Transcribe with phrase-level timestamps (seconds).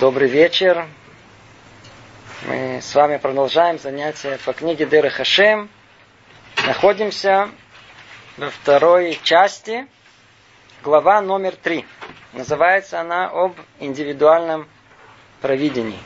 [0.00, 0.86] Добрый вечер.
[2.46, 5.68] Мы с вами продолжаем занятия по книге Деры Хашем.
[6.66, 7.50] Находимся
[8.38, 9.86] во второй части,
[10.82, 11.84] глава номер три.
[12.32, 14.70] Называется она об индивидуальном
[15.42, 16.00] провидении.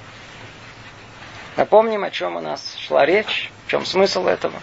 [1.56, 4.58] Напомним, о чем у нас шла речь, в чем смысл этого.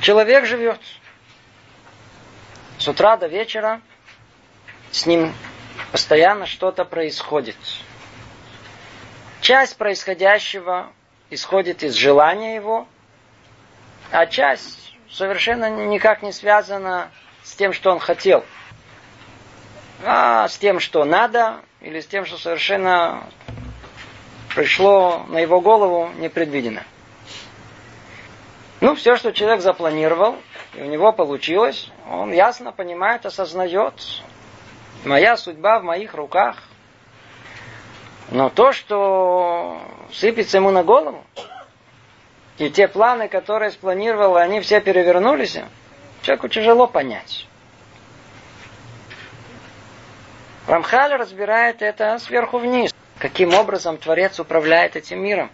[0.00, 0.80] Человек живет
[2.78, 3.82] с утра до вечера,
[4.90, 5.34] с ним
[5.90, 7.56] Постоянно что-то происходит.
[9.40, 10.90] Часть происходящего
[11.30, 12.86] исходит из желания его,
[14.10, 17.10] а часть совершенно никак не связана
[17.42, 18.44] с тем, что он хотел,
[20.04, 23.24] а с тем, что надо, или с тем, что совершенно
[24.54, 26.84] пришло на его голову непредвиденно.
[28.80, 30.36] Ну, все, что человек запланировал,
[30.74, 34.22] и у него получилось, он ясно понимает, осознает,
[35.04, 36.56] Моя судьба в моих руках.
[38.30, 41.24] Но то, что сыпется ему на голову,
[42.58, 45.58] и те планы, которые спланировал, они все перевернулись,
[46.22, 47.46] человеку тяжело понять.
[50.68, 52.94] Рамхаль разбирает это сверху вниз.
[53.18, 55.50] Каким образом Творец управляет этим миром.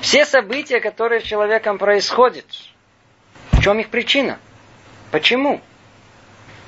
[0.00, 2.46] Все события, которые с человеком происходят,
[3.52, 4.38] в чем их причина?
[5.10, 5.60] Почему?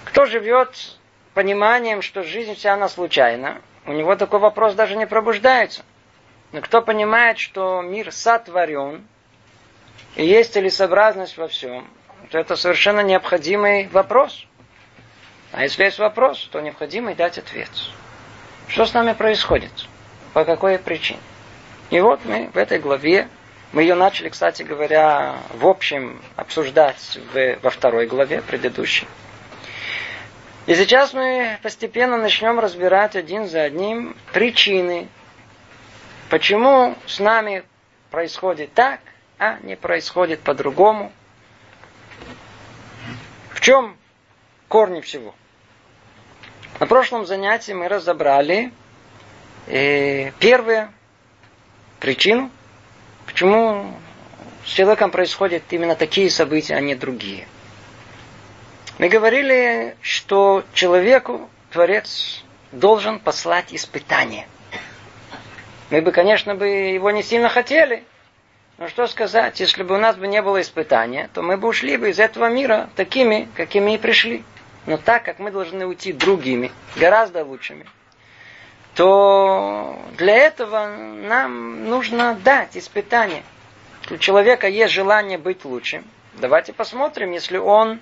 [0.04, 0.98] Кто живет
[1.36, 5.82] пониманием, что жизнь вся она случайна, у него такой вопрос даже не пробуждается.
[6.52, 9.06] Но кто понимает, что мир сотворен,
[10.14, 11.90] и есть целесообразность во всем,
[12.30, 14.46] то это совершенно необходимый вопрос.
[15.52, 17.68] А если есть вопрос, то необходимо дать ответ.
[18.66, 19.72] Что с нами происходит?
[20.32, 21.20] По какой причине?
[21.90, 23.28] И вот мы в этой главе,
[23.72, 29.06] мы ее начали, кстати говоря, в общем обсуждать в, во второй главе предыдущей.
[30.66, 35.06] И сейчас мы постепенно начнем разбирать один за одним причины,
[36.28, 37.62] почему с нами
[38.10, 38.98] происходит так,
[39.38, 41.12] а не происходит по-другому.
[43.50, 43.96] В чем
[44.66, 45.36] корни всего?
[46.80, 48.72] На прошлом занятии мы разобрали
[49.68, 50.92] э, первую
[52.00, 52.50] причину,
[53.24, 53.94] почему
[54.64, 57.46] с человеком происходят именно такие события, а не другие–
[58.98, 62.42] мы говорили, что человеку Творец
[62.72, 64.46] должен послать испытание.
[65.90, 68.04] Мы бы, конечно, бы его не сильно хотели.
[68.78, 71.96] Но что сказать, если бы у нас бы не было испытания, то мы бы ушли
[71.96, 74.44] бы из этого мира такими, какими и пришли.
[74.86, 77.86] Но так как мы должны уйти другими, гораздо лучшими,
[78.94, 83.42] то для этого нам нужно дать испытание.
[84.10, 86.04] У человека есть желание быть лучшим.
[86.34, 88.00] Давайте посмотрим, если он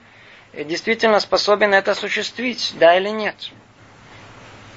[0.62, 3.50] действительно способен это осуществить, да или нет.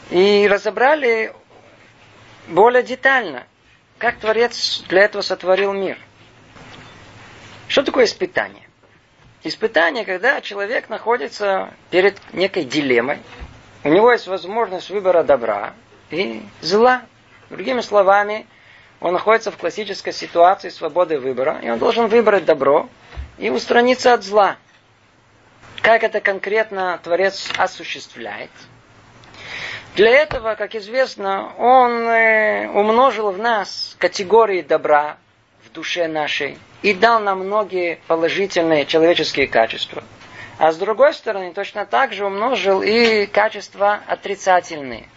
[0.10, 1.34] И разобрали
[2.48, 3.46] более детально,
[3.98, 5.98] как Творец для этого сотворил мир.
[7.68, 8.64] Что такое испытание?
[9.44, 13.20] Испытание, когда человек находится перед некой дилеммой,
[13.84, 15.74] у него есть возможность выбора добра
[16.10, 17.04] и зла.
[17.50, 18.48] Другими словами,
[19.00, 22.90] он находится в классической ситуации свободы выбора, и он должен выбрать добро
[23.38, 24.58] и устраниться от зла.
[25.88, 28.50] Как это конкретно Творец осуществляет?
[29.96, 35.16] Для этого, как известно, Он э, умножил в нас категории добра
[35.64, 40.04] в душе нашей и дал нам многие положительные человеческие качества.
[40.58, 45.08] А с другой стороны, точно так же умножил и качества отрицательные.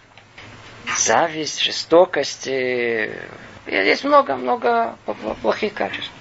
[0.97, 2.47] Зависть, жестокость.
[2.47, 3.27] Э,
[3.67, 4.95] есть много-много
[5.41, 6.13] плохих качеств.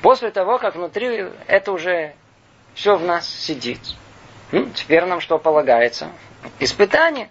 [0.00, 2.14] После того, как внутри это уже
[2.80, 3.78] все в нас сидит.
[4.74, 6.08] Теперь нам что полагается?
[6.60, 7.28] Испытание.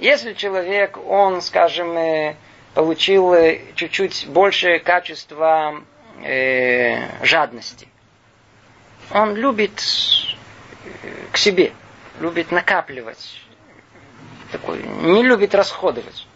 [0.00, 2.34] Если человек, он, скажем, э,
[2.74, 5.82] получил э, чуть-чуть больше качества
[6.24, 7.86] э, жадности,
[9.12, 11.72] он любит э, к себе,
[12.18, 13.40] любит накапливать,
[14.50, 16.26] такой, не любит расходовать.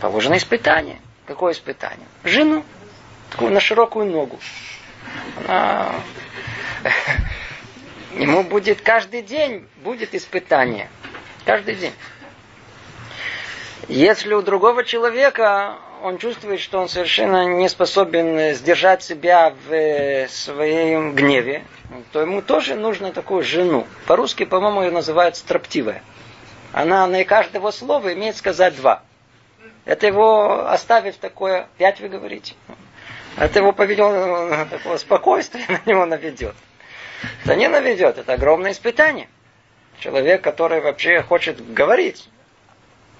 [0.00, 1.00] Положено испытание.
[1.26, 2.06] Какое испытание?
[2.24, 2.64] Жену,
[3.30, 4.40] такую на широкую ногу.
[5.46, 5.94] Она
[8.14, 10.88] Ему будет каждый день будет испытание.
[11.46, 11.94] Каждый день.
[13.88, 20.28] Если у другого человека он чувствует, что он совершенно не способен сдержать себя в э,
[20.28, 21.64] своем гневе,
[22.10, 23.86] то ему тоже нужно такую жену.
[24.06, 26.02] По-русски, по-моему, ее называют строптивая.
[26.72, 29.02] Она на каждого слова имеет сказать два.
[29.84, 32.54] Это его оставив такое, пять вы говорите.
[33.36, 36.54] Это его поведет, такое спокойствие на него наведет.
[37.44, 39.28] Это не наведет, это огромное испытание.
[39.98, 42.28] Человек, который вообще хочет говорить,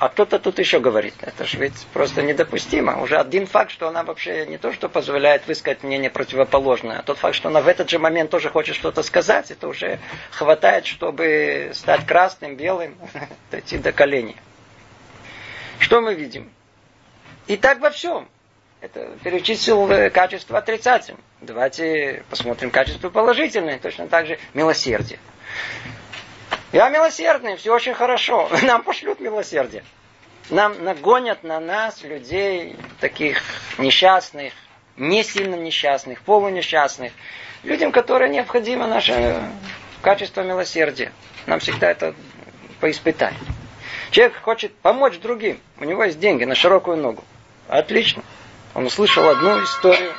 [0.02, 1.14] А кто-то тут еще говорит.
[1.20, 3.00] Это же ведь просто недопустимо.
[3.00, 7.18] Уже один факт, что она вообще не то, что позволяет высказать мнение противоположное, а тот
[7.18, 10.00] факт, что она в этот же момент тоже хочет что-то сказать, это уже
[10.32, 12.96] хватает, чтобы стать красным, белым,
[13.52, 14.34] дойти до коленей.
[15.78, 16.50] Что мы видим?
[17.46, 18.28] И так во всем.
[18.82, 21.20] Это перечислил качество отрицательное.
[21.40, 23.78] Давайте посмотрим качество положительное.
[23.78, 25.20] Точно так же милосердие.
[26.72, 28.50] Я милосердный, все очень хорошо.
[28.64, 29.84] Нам пошлют милосердие.
[30.50, 33.40] Нам нагонят на нас людей таких
[33.78, 34.52] несчастных,
[34.96, 37.12] не сильно несчастных, полунесчастных.
[37.62, 39.40] Людям, которые необходимо наше
[40.02, 41.12] качество милосердия.
[41.46, 42.16] Нам всегда это
[42.80, 43.34] поиспытать.
[44.10, 45.60] Человек хочет помочь другим.
[45.78, 47.22] У него есть деньги на широкую ногу.
[47.68, 48.24] Отлично.
[48.74, 50.12] Он услышал одну историю.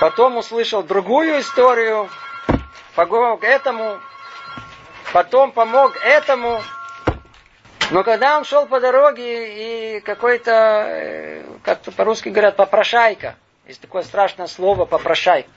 [0.00, 2.08] Потом услышал другую историю.
[2.96, 3.98] Помог этому.
[5.12, 6.60] Потом помог этому.
[7.90, 14.02] Но когда он шел по дороге и какой-то, э, как-то по-русски говорят, попрошайка, есть такое
[14.02, 15.48] страшное слово попрошайка,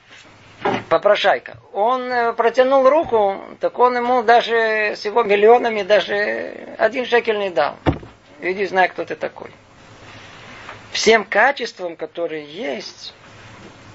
[0.87, 1.57] попрошайка.
[1.73, 7.49] Он э, протянул руку, так он ему даже с его миллионами даже один шекель не
[7.49, 7.75] дал.
[8.39, 9.51] Иди, знай, кто ты такой
[10.91, 13.13] всем качествам, которые есть.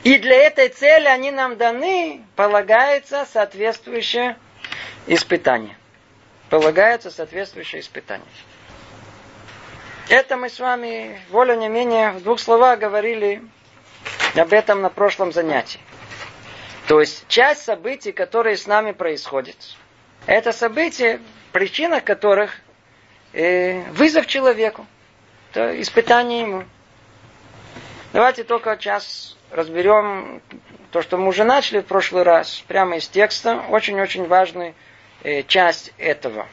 [0.04, 4.37] И для этой цели они нам даны, полагается соответствующее
[5.06, 5.76] испытание.
[6.50, 8.26] Полагается соответствующее испытание.
[10.08, 13.42] Это мы с вами более не менее в двух словах говорили
[14.37, 15.81] об этом на прошлом занятии.
[16.87, 19.56] То есть часть событий, которые с нами происходят,
[20.26, 21.20] это события,
[21.50, 22.52] причина которых
[23.32, 24.87] э, вызов человеку,
[25.50, 26.64] это испытание ему.
[28.16, 30.40] Давайте только сейчас разберем
[30.90, 33.62] то, что мы уже начали в прошлый раз, прямо из текста.
[33.68, 34.72] Очень-очень важная
[35.22, 36.46] э, часть этого.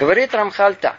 [0.00, 0.98] Говорит Рамхаль так.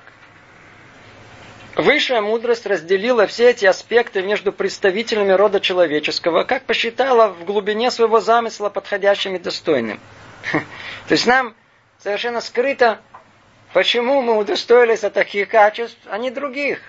[1.76, 8.22] Высшая мудрость разделила все эти аспекты между представителями рода человеческого, как посчитала в глубине своего
[8.22, 10.00] замысла подходящим и достойным.
[10.54, 11.54] То есть нам
[12.02, 13.02] совершенно скрыто,
[13.74, 16.80] почему мы удостоились от таких качеств, а не других.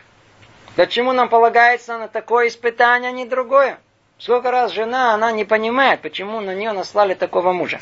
[0.77, 3.79] Почему нам полагается на такое испытание, а не другое?
[4.19, 7.81] Сколько раз жена, она не понимает, почему на нее наслали такого мужа.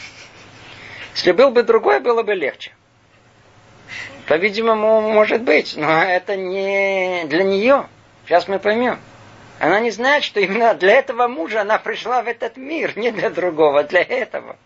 [1.14, 2.73] Если был бы другой, было бы легче.
[4.29, 7.87] По-видимому, может быть, но это не для нее.
[8.26, 8.99] Сейчас мы поймем.
[9.58, 13.31] Она не знает, что именно для этого мужа она пришла в этот мир, не для
[13.31, 14.56] другого, для этого.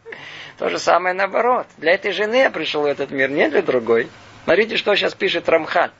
[0.58, 1.66] То же самое наоборот.
[1.78, 4.08] Для этой жены я пришел в этот мир, не для другой.
[4.44, 5.90] Смотрите, что сейчас пишет Рамхан.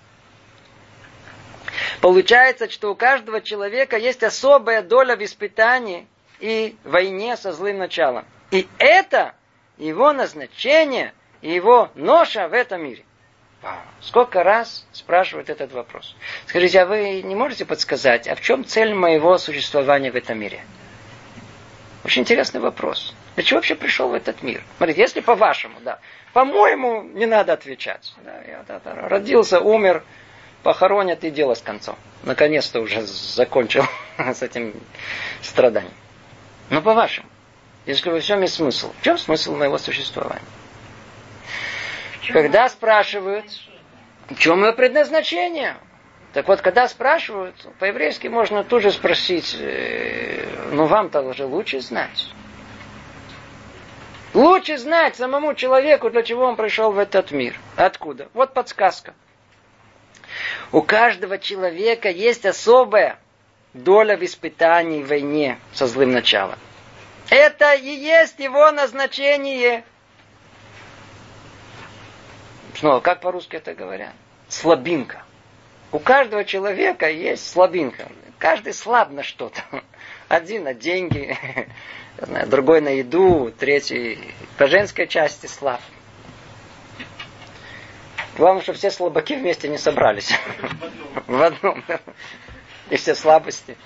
[2.01, 6.07] Получается, что у каждого человека есть особая доля в испытании
[6.41, 8.25] и войне со злым началом.
[8.51, 9.35] И это
[9.77, 11.13] его назначение
[11.43, 13.05] его ноша в этом мире.
[14.01, 16.15] Сколько раз спрашивают этот вопрос.
[16.47, 20.61] Скажите, а вы не можете подсказать, а в чем цель моего существования в этом мире?
[22.05, 23.15] Очень интересный вопрос.
[23.35, 24.63] Для чего вообще пришел в этот мир?
[24.77, 25.99] Смотрите, если по-вашему, да,
[26.33, 28.15] по-моему, не надо отвечать.
[28.25, 30.05] Да, я да, да, родился, умер,
[30.63, 31.97] похоронят и дело с концом.
[32.23, 33.85] Наконец-то уже закончил
[34.19, 34.75] с этим
[35.43, 35.95] страданием.
[36.71, 37.29] Но по-вашему,
[37.87, 40.43] если во всем есть смысл, в чем смысл моего существования?
[42.31, 43.47] Когда спрашивают,
[44.29, 45.77] в чем мое предназначение?
[46.35, 52.29] Так вот, когда спрашивают, по-еврейски можно тут же спросить, э, ну вам-то уже лучше знать.
[54.35, 57.59] Лучше знать самому человеку, для чего он пришел в этот мир.
[57.77, 58.29] Откуда?
[58.35, 59.15] Вот подсказка.
[60.73, 63.19] У каждого человека есть особая
[63.73, 66.59] доля в испытании в войне со злым началом.
[67.31, 69.85] Это и есть его назначение.
[72.75, 74.13] Снова, как по-русски это говорят?
[74.49, 75.23] Слабинка.
[75.91, 78.09] У каждого человека есть слабинка.
[78.39, 79.63] Каждый слаб на что-то.
[80.29, 81.37] Один на деньги,
[82.47, 85.81] другой на еду, третий по женской части слаб.
[88.39, 90.33] Главное, чтобы все слабаки вместе не собрались.
[91.27, 91.85] В одном.
[92.89, 93.77] И все слабости.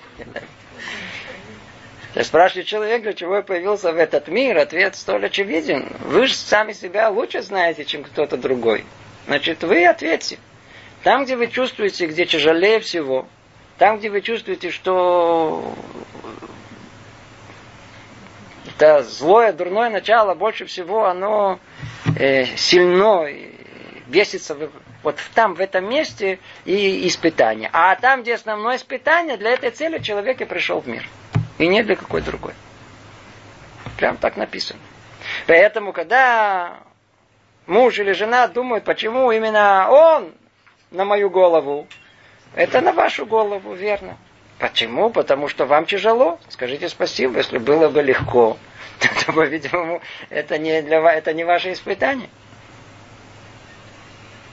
[2.13, 5.91] Я спрашиваю человека, для чего я появился в этот мир, ответ столь очевиден.
[6.01, 8.85] Вы же сами себя лучше знаете, чем кто-то другой.
[9.25, 10.37] Значит, вы ответьте.
[11.01, 13.27] Там, где вы чувствуете, где тяжелее всего,
[13.79, 15.73] там, где вы чувствуете, что
[18.67, 21.59] это злое, дурное начало, больше всего оно
[22.17, 23.25] э, сильно
[24.13, 24.55] весится
[25.01, 27.69] вот там, в этом месте, и испытание.
[27.73, 31.07] А там, где основное испытание, для этой цели человек и пришел в мир.
[31.57, 32.53] И не для какой другой.
[33.97, 34.79] Прям так написано.
[35.47, 36.79] Поэтому, когда
[37.65, 40.31] муж или жена думают, почему именно он
[40.91, 41.87] на мою голову.
[42.55, 44.17] Это на вашу голову, верно.
[44.59, 45.09] Почему?
[45.09, 46.39] Потому что вам тяжело.
[46.49, 48.57] Скажите спасибо, если было бы легко.
[49.25, 52.29] То, по-видимому, это не, для, вас, это не ваше испытание.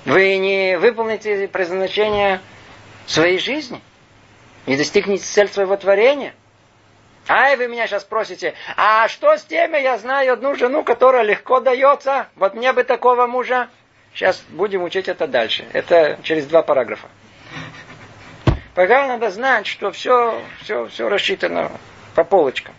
[0.05, 2.41] Вы не выполните предназначение
[3.07, 3.81] своей жизни.
[4.67, 6.35] Не достигнете цель своего творения.
[7.29, 11.61] Ай, вы меня сейчас спросите, а что с теми, я знаю одну жену, которая легко
[11.61, 13.69] дается, вот мне бы такого мужа.
[14.15, 15.65] Сейчас будем учить это дальше.
[15.73, 17.09] Это через два параграфа.
[18.75, 21.71] Пока надо знать, что все, все, все рассчитано
[22.15, 22.75] по полочкам.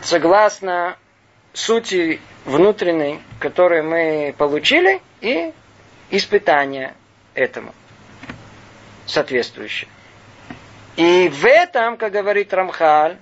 [0.00, 0.96] Согласно
[1.58, 5.52] сути внутренней, которую мы получили, и
[6.10, 6.94] испытания
[7.34, 7.74] этому
[9.06, 9.88] соответствующие.
[10.96, 13.18] И в этом, как говорит Рамхаль,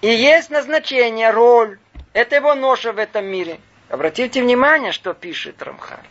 [0.00, 1.78] и есть назначение, роль.
[2.12, 3.58] Это его ноша в этом мире.
[3.88, 6.04] Обратите внимание, что пишет Рамхаль.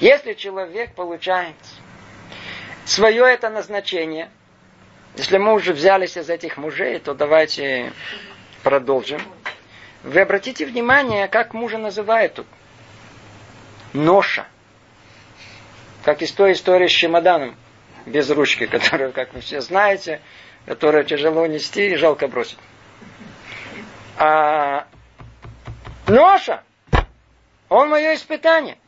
[0.00, 1.56] Если человек получает
[2.84, 4.30] свое это назначение,
[5.16, 7.92] если мы уже взялись из этих мужей, то давайте
[8.62, 9.20] продолжим.
[10.02, 12.46] Вы обратите внимание, как мужа называют тут.
[13.92, 14.46] Ноша.
[16.04, 17.56] Как из той истории с чемоданом
[18.06, 20.20] без ручки, которую, как вы все знаете,
[20.66, 22.58] которую тяжело нести и жалко бросить.
[24.16, 24.86] А
[26.06, 26.62] ноша,
[27.68, 28.78] он мое испытание.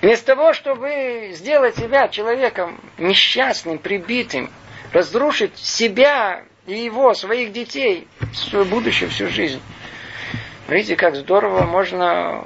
[0.00, 4.50] Вместо того, чтобы сделать себя человеком несчастным, прибитым,
[4.92, 9.60] разрушить себя и его, своих детей, свое будущее, всю жизнь.
[10.68, 12.44] Видите, как здорово можно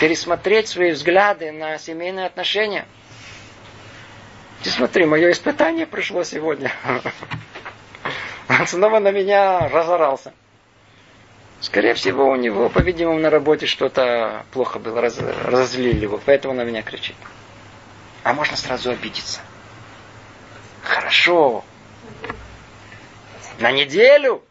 [0.00, 2.86] пересмотреть свои взгляды на семейные отношения–
[4.62, 6.70] ты смотри, мое испытание пришло сегодня.
[8.48, 10.34] Он снова на меня разорался.
[11.60, 16.64] Скорее всего, у него, по-видимому, на работе что-то плохо было, раз, разлили его, поэтому на
[16.64, 17.16] меня кричит.
[18.22, 19.40] А можно сразу обидеться.
[20.82, 21.64] Хорошо.
[23.60, 24.42] На неделю.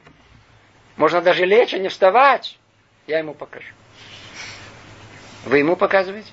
[0.96, 2.58] Можно даже лечь, а не вставать.
[3.08, 3.74] Я ему покажу.
[5.46, 6.32] Вы ему показываете?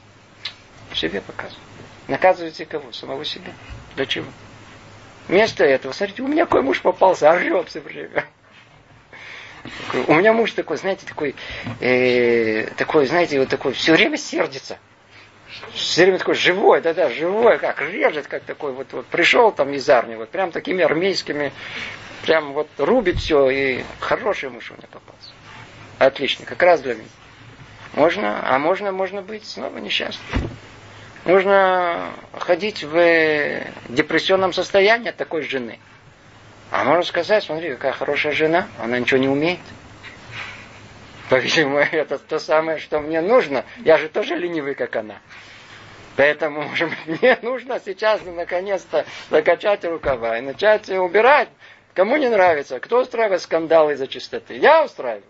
[0.95, 1.63] Себе показываю.
[2.07, 2.93] Наказываете кого?
[2.93, 3.53] Самого себя.
[3.97, 4.27] Для чего?
[5.29, 8.25] Вместо этого, смотрите, у меня какой муж попался, орет все время.
[10.07, 11.35] У меня муж такой, знаете, такой,
[11.81, 14.79] э, такой, знаете, вот такой, все время сердится.
[15.73, 19.89] Все время такой живой, да-да, живой, как режет, как такой, вот, вот пришел там из
[19.89, 21.53] армии, вот прям такими армейскими,
[22.27, 25.31] прям вот рубит все, и хороший муж меня попался.
[25.99, 27.09] Отлично, как раз для меня.
[27.95, 30.51] Можно, а можно, можно быть снова несчастным.
[31.25, 35.79] Нужно ходить в депрессионном состоянии от такой жены.
[36.71, 39.61] А можно сказать, смотри, какая хорошая жена, она ничего не умеет.
[41.31, 43.65] По-видимому, это то самое, что мне нужно.
[43.79, 45.17] Я же тоже ленивый, как она.
[46.17, 51.49] Поэтому, может быть, мне нужно сейчас наконец-то закачать рукава и начать убирать.
[51.97, 52.79] Кому не нравится?
[52.79, 54.59] Кто устраивает скандалы из-за чистоты?
[54.59, 55.25] Я устраиваю.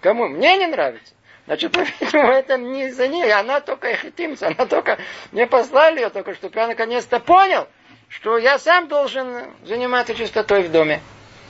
[0.00, 0.26] Кому?
[0.26, 1.14] Мне не нравится.
[1.46, 3.32] Значит, по-видимому, это не за ней.
[3.32, 4.98] Она только эхитимца, она только
[5.30, 7.68] не послали ее, только чтобы я наконец-то понял,
[8.08, 11.00] что я сам должен заниматься чистотой в доме.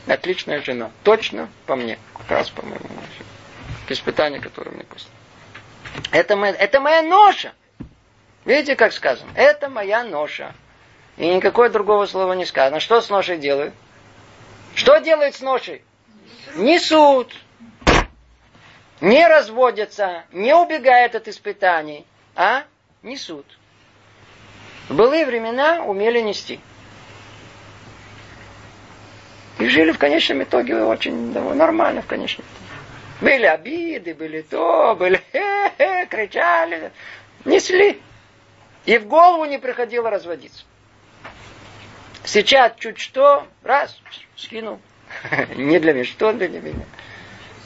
[0.06, 0.90] Отличная жена.
[1.02, 1.99] Точно по мне.
[2.18, 2.85] Как раз по моему
[3.88, 5.09] испытанию, которое мне после.
[6.11, 7.54] Это, моя, это моя ноша.
[8.44, 9.30] Видите, как сказано?
[9.35, 10.54] Это моя ноша.
[11.16, 12.80] И никакое другого слова не сказано.
[12.80, 13.73] Что с ношей делают?
[14.75, 15.83] Что делают с ношей?
[16.55, 17.35] Несут
[19.02, 22.62] не разводятся, не убегают от испытаний, а
[23.02, 23.47] несут.
[24.88, 26.61] В былые времена умели нести.
[29.59, 33.33] И жили в конечном итоге очень нормально в конечном итоге.
[33.33, 35.21] Были обиды, были то, были
[36.09, 36.93] кричали,
[37.45, 38.00] несли.
[38.87, 40.64] И в голову не приходило разводиться.
[42.25, 44.00] Сейчас чуть что, раз,
[44.37, 44.81] скинул.
[45.57, 46.85] Не для меня, что для меня.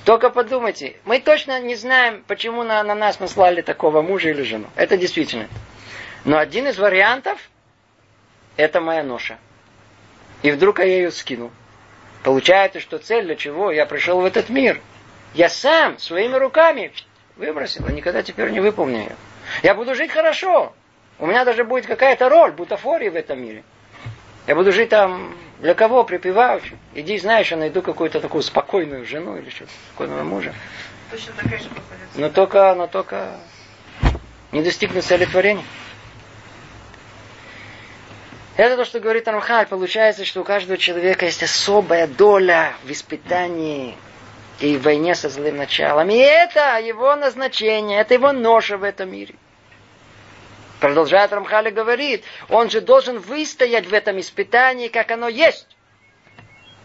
[0.04, 4.68] Только подумайте, мы точно не знаем, почему на, на нас наслали такого мужа или жену.
[4.76, 5.48] Это действительно.
[6.24, 7.40] Но один из вариантов–
[8.56, 9.38] это моя ноша.
[10.42, 11.50] И вдруг я ее скинул.
[12.22, 14.80] Получается, что цель для чего я пришел в этот мир.
[15.34, 16.92] Я сам своими руками
[17.34, 19.16] выбросил, и никогда теперь не выполню ее.
[19.64, 20.72] Я буду жить хорошо.
[21.18, 23.64] У меня даже будет какая-то роль, бутафории в этом мире.
[24.46, 26.76] Я буду жить там для кого припеваючи?
[26.94, 30.54] Иди, знаешь, я найду какую-то такую спокойную жену или что-то, спокойного мужа.
[31.10, 31.68] Точно такая же
[32.14, 33.40] Но только, но только
[34.52, 35.64] не достигнут цели творения.
[38.56, 39.66] Это то, что говорит Рамхаль.
[39.66, 43.96] Получается, что у каждого человека есть особая доля в испытании
[44.60, 46.08] и в войне со злым началом.
[46.08, 49.34] И это его назначение, это его ноша в этом мире.
[50.80, 55.66] Продолжает Рамхали говорит, он же должен выстоять в этом испытании, как оно есть.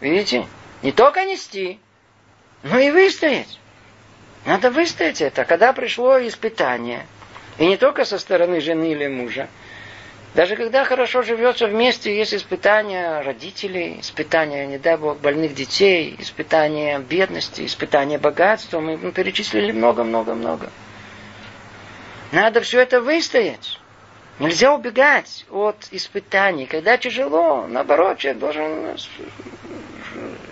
[0.00, 0.46] Видите?
[0.82, 1.78] Не только нести,
[2.62, 3.58] но и выстоять.
[4.44, 5.44] Надо выстоять это.
[5.44, 7.06] Когда пришло испытание,
[7.58, 9.48] и не только со стороны жены или мужа,
[10.34, 16.98] даже когда хорошо живется вместе, есть испытания родителей, испытания, не дай бог, больных детей, испытания
[16.98, 18.80] бедности, испытания богатства.
[18.80, 20.70] Мы перечислили много-много-много.
[22.32, 23.71] Надо все это выстоять.
[24.38, 26.66] Нельзя убегать от испытаний.
[26.66, 28.96] Когда тяжело, наоборот, человек должен...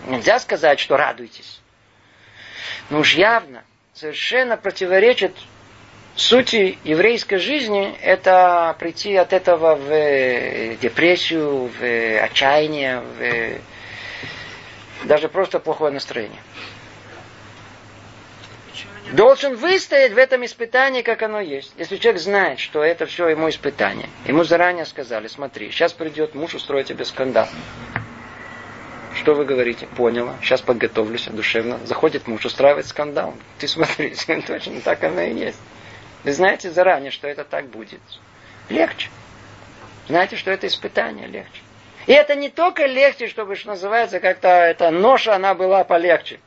[0.06, 1.60] Нельзя сказать, что радуйтесь.
[2.90, 3.62] Но уж явно,
[3.94, 5.36] совершенно противоречит
[6.16, 13.60] сути еврейской жизни это прийти от этого в э, депрессию, в э, отчаяние, в э,
[15.04, 16.40] даже просто плохое настроение.
[19.12, 21.72] Должен выстоять в этом испытании, как оно есть.
[21.76, 26.54] Если человек знает, что это все ему испытание, ему заранее сказали, смотри, сейчас придет муж
[26.54, 27.48] устроить тебе скандал.
[29.14, 29.88] Что вы говорите?
[29.96, 30.36] Поняла.
[30.40, 31.80] Сейчас подготовлюсь душевно.
[31.84, 33.34] Заходит муж, устраивает скандал.
[33.58, 34.14] Ты смотри,
[34.46, 35.58] точно так оно и есть.
[36.22, 38.00] Вы знаете заранее, что это так будет.
[38.68, 39.08] Легче.
[40.06, 41.62] Знаете, что это испытание легче.
[42.06, 46.38] И это не только легче, чтобы, что называется, как-то эта ноша, она была полегче.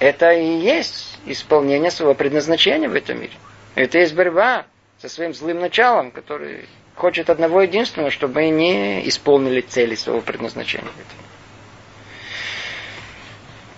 [0.00, 3.34] Это и есть исполнение своего предназначения в этом мире.
[3.74, 4.64] Это есть борьба
[4.98, 6.64] со своим злым началом, который
[6.96, 10.90] хочет одного единственного, чтобы мы не исполнили цели своего предназначения.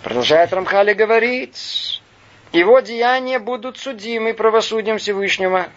[0.04, 2.00] Продолжает Рамхали говорить,
[2.52, 5.68] его деяния будут судимы правосудием Всевышнего.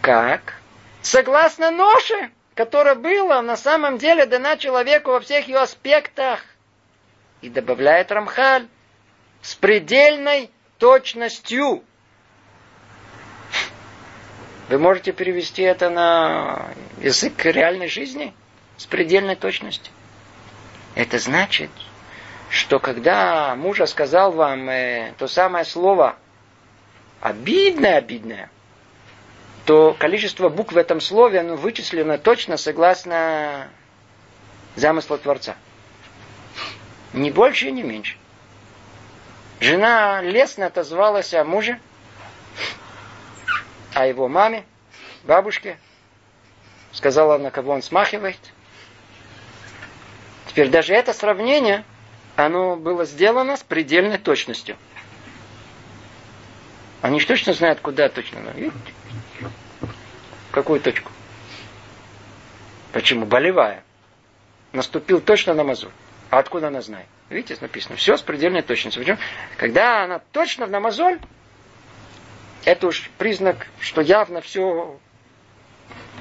[0.00, 0.54] Как?
[1.02, 6.40] Согласно ноше, которая была на самом деле дана человеку во всех ее аспектах.
[7.42, 8.68] И добавляет Рамхаль,
[9.44, 11.84] с предельной точностью.
[14.70, 16.70] Вы можете перевести это на
[17.02, 18.32] язык реальной жизни
[18.78, 19.92] с предельной точностью.
[20.94, 21.70] Это значит,
[22.48, 26.16] что когда мужа сказал вам э, то самое слово
[27.20, 28.50] обидное, обидное,
[29.66, 33.68] то количество букв в этом слове оно вычислено точно согласно
[34.74, 35.54] замыслу Творца.
[37.12, 38.16] Ни больше, ни меньше.
[39.60, 41.80] Жена лестно отозвалась о муже,
[43.94, 44.64] о его маме,
[45.24, 45.78] бабушке.
[46.92, 48.38] Сказала, на кого он смахивает.
[50.46, 51.84] Теперь даже это сравнение–
[52.36, 54.76] оно было сделано с предельной точностью.
[57.00, 58.40] Они же точно знают, куда точно.
[60.50, 61.12] Какую точку?
[62.92, 63.26] Почему?
[63.26, 63.84] Болевая.
[64.72, 65.92] Наступил точно на мазу.
[66.30, 67.06] А откуда она знает?
[67.30, 67.96] Видите, написано.
[67.96, 69.02] Все с предельной точностью.
[69.02, 69.18] Причем,
[69.56, 71.18] когда она точно на мозоль,
[72.64, 74.98] это уж признак, что явно все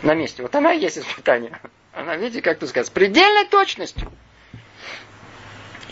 [0.02, 0.42] на месте.
[0.42, 1.60] Вот она и есть испытание.
[1.94, 4.12] Она, видите, как тут сказать, с предельной точностью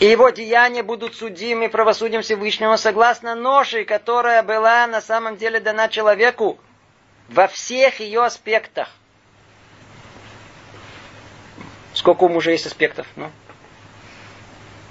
[0.02, 5.86] и его деяния будут судимы правосудием Всевышнего согласно ноши, которая была на самом деле дана
[5.86, 6.58] человеку
[7.28, 8.88] во всех ее аспектах.
[11.94, 13.06] Сколько у мужа есть аспектов?
[13.14, 13.30] Ну,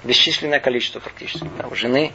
[0.04, 1.48] бесчисленное количество практически.
[1.58, 2.12] Да, у жены,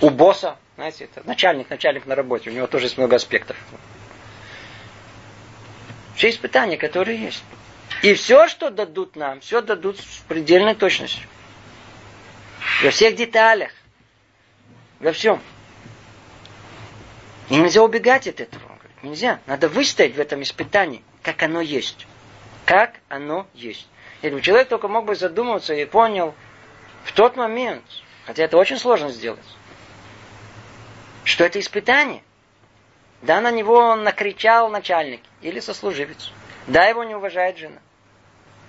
[0.00, 3.56] у босса, знаете, это начальник, начальник на работе, у него тоже есть много аспектов.
[6.16, 7.42] Все испытания, которые есть.
[8.02, 11.28] И все, что дадут нам, все дадут с предельной точностью.
[12.82, 13.70] Во всех деталях.
[14.98, 15.40] Во всем.
[17.48, 18.62] И нельзя убегать от этого.
[19.02, 19.40] Нельзя.
[19.46, 22.06] Надо выстоять в этом испытании, как оно есть.
[22.66, 23.88] Как оно есть.
[24.22, 26.34] Если бы человек только мог бы задуматься и понял
[27.04, 27.82] в тот момент,
[28.24, 29.40] хотя это очень сложно сделать,
[31.24, 32.22] что это испытание.
[33.20, 36.32] Да, на него накричал начальник или сослуживец.
[36.68, 37.78] Да, его не уважает жена.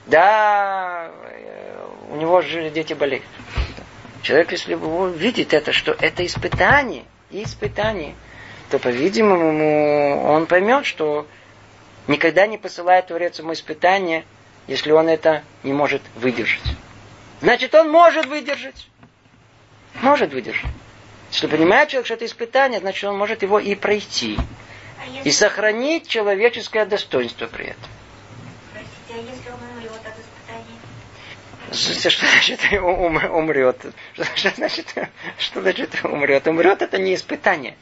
[0.07, 3.25] Да, э, у него же дети болеют.
[4.21, 4.75] Человек, если
[5.17, 8.15] видит это, что это испытание, испытание,
[8.69, 11.27] то, по-видимому, он поймет, что
[12.07, 14.23] никогда не посылает Творец ему испытание,
[14.67, 16.63] если он это не может выдержать.
[17.41, 18.87] Значит, он может выдержать.
[20.01, 20.71] Может выдержать.
[21.31, 24.37] Если понимает человек, что это испытание, значит, он может его и пройти.
[24.99, 27.89] А и сохранить человеческое достоинство при этом.
[28.71, 29.59] Простите, а если он
[31.73, 33.77] что значит ум, умрет?
[34.13, 34.93] Что, что значит,
[35.37, 36.47] что значит умрет?
[36.47, 37.75] Умрет это не испытание.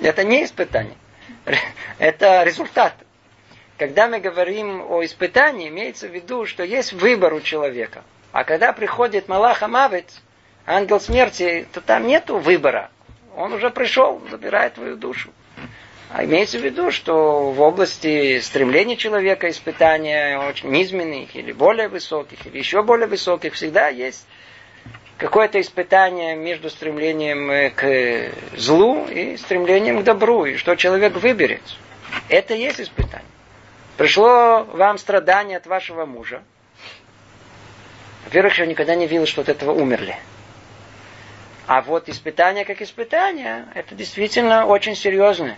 [0.00, 0.96] Это не испытание.
[1.98, 2.94] Это результат.
[3.76, 8.04] Когда мы говорим о испытании, имеется в виду, что есть выбор у человека.
[8.30, 10.12] А когда приходит Малаха Мавит,
[10.64, 12.90] ангел смерти, то там нету выбора.
[13.36, 15.30] Он уже пришел, забирает твою душу.
[16.10, 22.46] А имеется в виду, что в области стремления человека, испытания очень низменных или более высоких,
[22.46, 24.24] или еще более высоких, всегда есть
[25.18, 31.62] какое-то испытание между стремлением к злу и стремлением к добру, и что человек выберет.
[32.28, 33.33] Это есть испытание.
[33.96, 36.42] Пришло вам страдание от вашего мужа.
[38.24, 40.16] Во-первых, я никогда не видел, что от этого умерли.
[41.66, 45.56] А вот испытание как испытание, это действительно очень серьезное.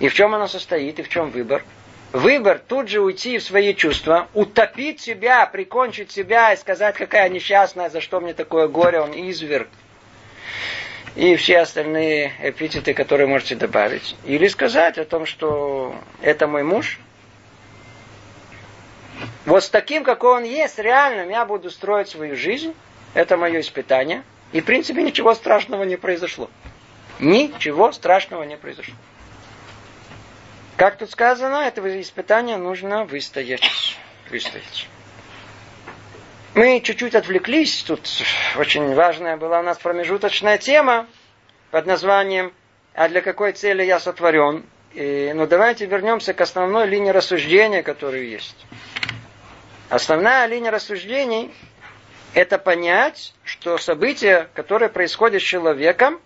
[0.00, 1.62] И в чем оно состоит, и в чем выбор?
[2.12, 7.88] Выбор тут же уйти в свои чувства, утопить себя, прикончить себя и сказать, какая несчастная,
[7.88, 9.68] за что мне такое горе, он изверг.
[11.14, 14.16] И все остальные эпитеты, которые можете добавить.
[14.24, 16.98] Или сказать о том, что это мой муж.
[19.44, 22.74] Вот с таким, какой он есть, реально я буду строить свою жизнь.
[23.14, 24.22] Это мое испытание.
[24.52, 26.48] И, в принципе, ничего страшного не произошло.
[27.18, 28.94] Ничего страшного не произошло.
[30.76, 33.96] Как тут сказано, этого испытания нужно выстоять.
[34.30, 34.88] Выстоять.
[36.54, 37.82] Мы чуть-чуть отвлеклись.
[37.82, 38.08] Тут
[38.56, 41.06] очень важная была у нас промежуточная тема
[41.70, 42.52] под названием
[42.94, 44.64] «А для какой цели я сотворен?».
[44.92, 48.66] И, ну, давайте вернемся к основной линии рассуждения, которая есть.
[49.92, 51.54] Основная линия рассуждений–
[52.34, 56.18] это понять, что события, которые происходят с человеком,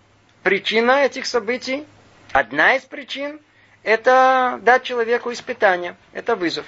[0.44, 1.84] причина этих событий,
[2.30, 3.40] одна из причин
[3.82, 6.64] это дать человеку испытание, это вызов.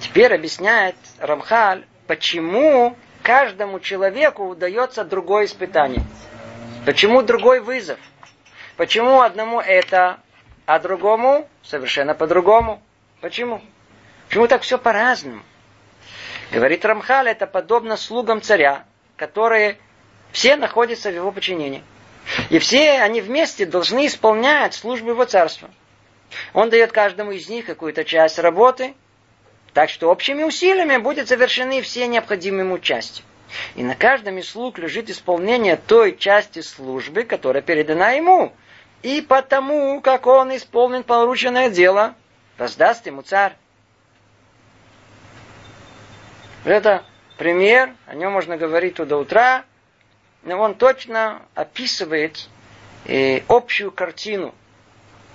[0.00, 6.02] Теперь объясняет Рамхаль, почему каждому человеку удается другое испытание.
[6.84, 8.00] Почему другой вызов?
[8.76, 10.18] Почему одному это,
[10.66, 12.82] а другому совершенно по-другому?
[13.20, 13.62] Почему?
[14.28, 15.42] Почему так все по-разному?
[16.52, 18.84] Говорит Рамхаль, это подобно слугам царя,
[19.16, 19.78] которые
[20.32, 21.82] все находятся в его подчинении.
[22.50, 25.70] И все они вместе должны исполнять службу его царства.
[26.52, 28.94] Он дает каждому из них какую-то часть работы,
[29.72, 33.22] так что общими усилиями будут завершены все необходимые ему части.
[33.76, 38.52] И на каждом из слуг лежит исполнение той части службы, которая передана ему.
[39.06, 42.16] И потому, как он исполнит порученное дело,
[42.58, 43.54] воздаст ему царь.
[46.64, 47.04] Это
[47.38, 49.64] пример, о нем можно говорить до утра,
[50.42, 52.48] но он точно описывает
[53.04, 54.52] э, общую картину,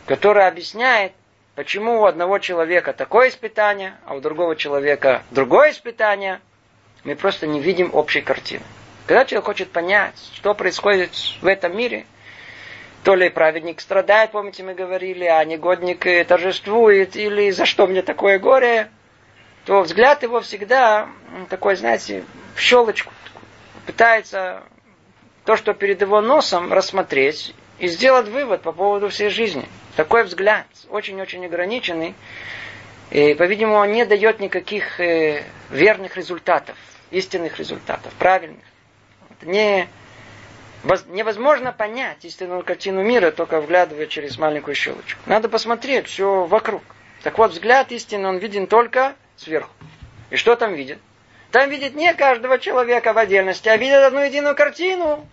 [0.05, 1.13] которая объясняет,
[1.55, 6.41] почему у одного человека такое испытание, а у другого человека другое испытание.
[7.05, 8.65] Мы просто не видим общей картины.
[9.07, 12.05] Когда человек хочет понять, что происходит в этом мире,
[13.03, 18.37] то ли праведник страдает, помните, мы говорили, а негодник торжествует, или за что мне такое
[18.37, 18.89] горе,
[19.65, 21.09] то взгляд его всегда
[21.49, 22.23] такой, знаете,
[22.55, 23.11] в щелочку
[23.85, 24.63] пытается
[25.45, 29.67] то, что перед его носом, рассмотреть и сделать вывод по поводу всей жизни.
[29.95, 32.15] Такой взгляд, очень-очень ограниченный,
[33.09, 36.77] и, по-видимому, не дает никаких э, верных результатов,
[37.09, 38.63] истинных результатов, правильных.
[39.41, 39.89] Не,
[41.09, 45.19] невозможно понять истинную картину мира, только вглядывая через маленькую щелочку.
[45.25, 46.83] Надо посмотреть все вокруг.
[47.23, 49.71] Так вот, взгляд истины, он виден только сверху.
[50.31, 50.99] И что там видит?
[51.51, 55.27] Там видит не каждого человека в отдельности, а видит одну единую картину.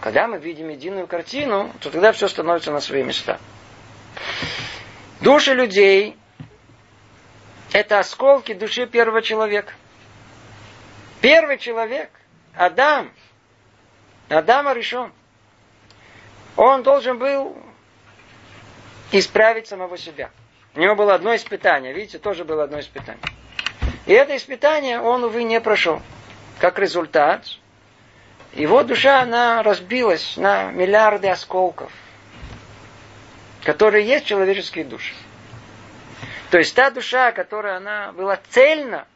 [0.00, 3.38] Когда мы видим единую картину, то тогда все становится на свои места.
[5.20, 6.16] Души людей–
[7.72, 9.72] это осколки души первого человека.
[11.20, 12.10] Первый человек,
[12.54, 13.10] Адам,
[14.28, 15.12] Адам решен.
[16.56, 17.56] Он должен был
[19.10, 20.30] исправить самого себя.
[20.74, 21.92] У него было одно испытание.
[21.92, 23.22] Видите, тоже было одно испытание.
[24.06, 26.00] И это испытание он, увы, не прошел.
[26.58, 27.46] Как результат,
[28.52, 31.92] его душа, она разбилась на миллиарды осколков,
[33.64, 35.14] которые есть человеческие души.
[36.50, 39.06] То есть та душа, которая она была цельна,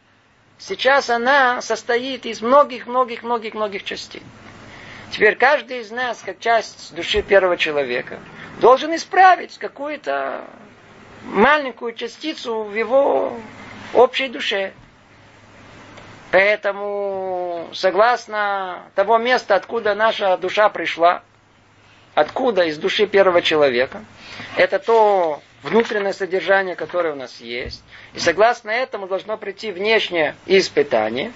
[0.58, 4.22] сейчас она состоит из многих-многих-многих-многих частей.
[5.10, 8.18] Теперь каждый из нас, как часть души первого человека,
[8.60, 10.44] должен исправить какую-то
[11.24, 13.38] маленькую частицу в его
[13.94, 14.72] общей душе.
[16.32, 21.22] Поэтому, согласно того места, откуда наша душа пришла,
[22.14, 24.04] откуда из души первого человека,
[24.56, 27.82] это то внутреннее содержание, которое у нас есть.
[28.14, 31.32] И согласно этому должно прийти внешнее испытание.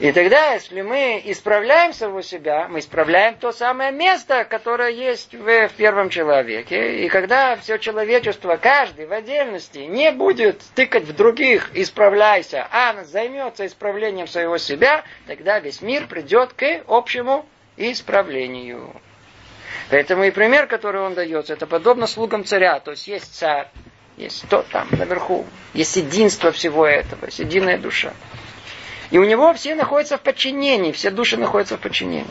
[0.00, 5.68] И тогда, если мы исправляем самого себя, мы исправляем то самое место, которое есть в,
[5.68, 7.04] в первом человеке.
[7.04, 13.66] И когда все человечество, каждый в отдельности, не будет тыкать в других, исправляйся, а займется
[13.66, 18.92] исправлением своего себя, тогда весь мир придет к общему исправлению.
[19.90, 22.80] Поэтому и пример, который он дает, это подобно слугам царя.
[22.80, 23.68] То есть есть царь,
[24.16, 28.12] есть тот там наверху, есть единство всего этого, есть единая душа.
[29.10, 32.26] И у него все находятся в подчинении, все души находятся в подчинении.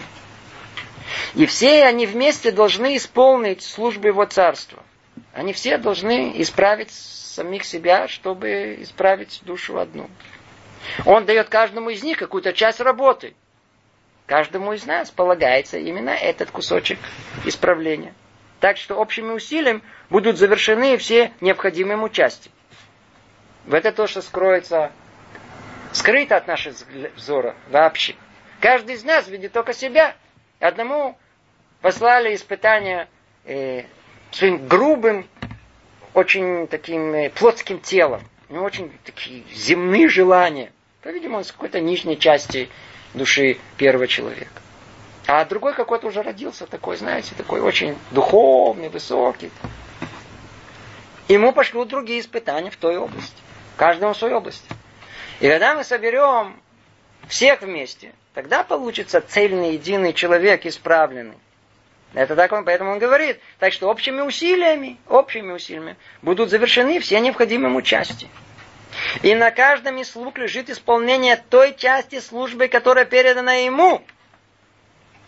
[1.35, 4.83] И все они вместе должны исполнить службу его царства.
[5.33, 10.09] Они все должны исправить самих себя, чтобы исправить душу одну.
[11.05, 13.35] Он дает каждому из них какую-то часть работы.
[14.31, 16.97] Каждому из нас полагается именно этот кусочек
[17.43, 18.13] исправления.
[18.61, 22.49] Так что общими усилием будут завершены все необходимые ему части.
[23.65, 24.93] В это то, что скроется,
[25.91, 26.73] скрыто от нашего
[27.17, 28.15] взора вообще.
[28.61, 30.15] Каждый из нас видит только себя.
[30.61, 31.17] Одному
[31.81, 33.09] послали испытания
[33.43, 33.83] э,
[34.31, 35.27] своим грубым,
[36.13, 38.23] очень таким э, плотским телом.
[38.47, 40.71] У него очень такие земные желания.
[41.01, 42.69] По-видимому, он с какой-то нижней части
[43.13, 44.61] души первого человека.
[45.27, 49.51] А другой какой-то уже родился такой, знаете, такой очень духовный, высокий.
[51.27, 53.37] Ему пошлют другие испытания в той области.
[53.77, 54.67] Каждому в своей области.
[55.39, 56.59] И когда мы соберем
[57.27, 61.37] всех вместе, тогда получится цельный, единый человек, исправленный.
[62.13, 63.39] Это так он, поэтому он говорит.
[63.59, 68.27] Так что общими усилиями, общими усилиями будут завершены все необходимые ему части.
[69.21, 74.01] И на каждом из слуг лежит исполнение той части службы, которая передана ему.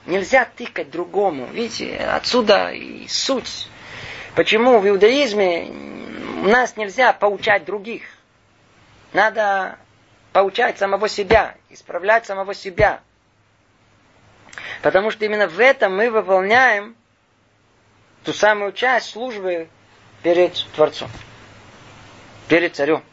[0.06, 1.46] Нельзя тыкать другому.
[1.48, 3.68] Видите, отсюда и суть.
[4.36, 5.68] Почему в иудаизме
[6.44, 8.04] у нас нельзя поучать других?
[9.14, 9.78] Надо
[10.32, 13.02] поучать самого себя, исправлять самого себя.
[14.82, 16.96] Потому что именно в этом мы выполняем
[18.24, 19.70] ту самую часть службы
[20.24, 21.10] перед Творцом,
[22.50, 23.04] перед Царем.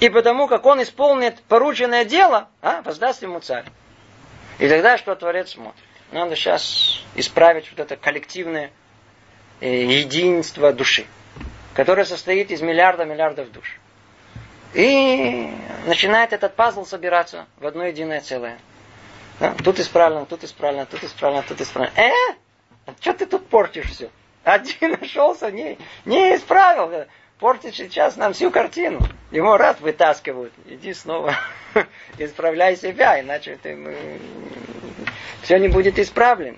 [0.00, 3.64] И потому как он исполнит порученное дело, а, воздаст ему царь.
[4.58, 5.82] И тогда что Творец смотрит?
[6.12, 8.70] Надо сейчас исправить вот это коллективное
[9.60, 11.06] э, единство души,
[11.74, 13.78] которое состоит из миллиарда миллиардов душ.
[14.74, 15.50] И
[15.86, 18.58] начинает этот пазл собираться в одно единое целое.
[19.40, 19.54] Да?
[19.62, 21.92] Тут исправлено, тут исправлено, тут исправлено, тут исправлено.
[21.96, 22.10] Э?
[22.86, 24.10] А что ты тут портишь все?
[24.42, 26.90] Один нашелся, не, не исправил
[27.44, 29.00] портит сейчас нам всю картину.
[29.30, 30.54] Ему рад вытаскивают.
[30.64, 31.36] Иди снова
[32.16, 33.94] исправляй себя, иначе ты, мы...
[35.42, 36.56] все не будет исправлено.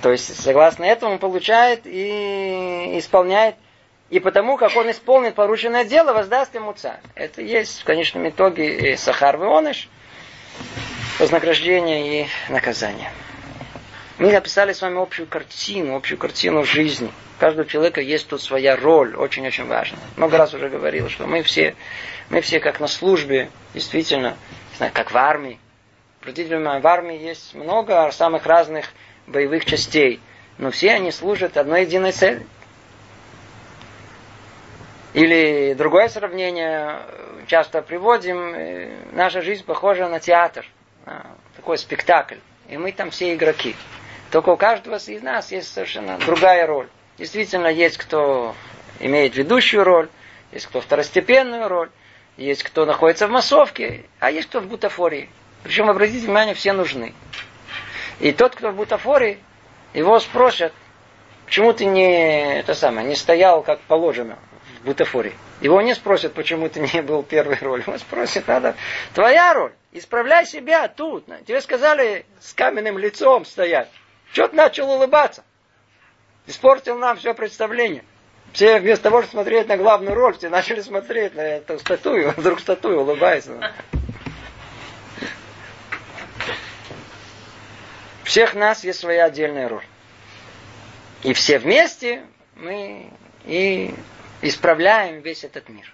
[0.00, 3.54] То есть, согласно этому, он получает и исполняет.
[4.10, 6.98] И потому, как он исполнит порученное дело, воздаст ему царь.
[7.14, 9.88] Это есть в конечном итоге и сахар вионыш,
[11.20, 13.12] вознаграждение и наказание.
[14.18, 17.10] Мы написали с вами общую картину, общую картину жизни.
[17.36, 20.02] У каждого человека есть тут своя роль, очень-очень важная.
[20.16, 21.74] Много раз уже говорил, что мы все,
[22.28, 24.36] мы все как на службе, действительно,
[24.76, 25.58] знаю, как в армии.
[26.20, 28.86] Обратите внимание, в армии есть много самых разных
[29.26, 30.20] боевых частей,
[30.58, 32.46] но все они служат одной единой цели.
[35.14, 37.00] Или другое сравнение,
[37.46, 40.64] часто приводим, э, наша жизнь похожа на театр,
[41.56, 42.36] такой спектакль,
[42.68, 43.74] и мы там все игроки.
[44.32, 46.88] Только у каждого из нас есть совершенно другая роль.
[47.18, 48.54] Действительно, есть кто
[48.98, 50.08] имеет ведущую роль,
[50.52, 51.90] есть кто второстепенную роль,
[52.38, 55.28] есть кто находится в массовке, а есть кто в бутафории.
[55.62, 57.12] Причем, обратите внимание, все нужны.
[58.20, 59.38] И тот, кто в бутафории,
[59.92, 60.72] его спросят,
[61.44, 64.38] почему ты не, это самое, не стоял как положено
[64.80, 65.34] в бутафории.
[65.60, 67.84] Его не спросят, почему ты не был первой ролью.
[67.86, 68.76] Он спросит, надо
[69.12, 69.72] твоя роль.
[69.92, 71.26] Исправляй себя тут.
[71.46, 73.90] Тебе сказали с каменным лицом стоять.
[74.32, 75.44] Чего ты начал улыбаться?
[76.46, 78.04] Испортил нам все представление.
[78.52, 82.30] Все вместо того, чтобы смотреть на главную роль, все начали смотреть на эту статую.
[82.36, 83.72] Вдруг статуя улыбается.
[88.24, 89.84] Всех нас есть своя отдельная роль.
[91.22, 92.24] И все вместе
[92.56, 93.10] мы
[93.44, 93.94] и
[94.40, 95.92] исправляем весь этот мир.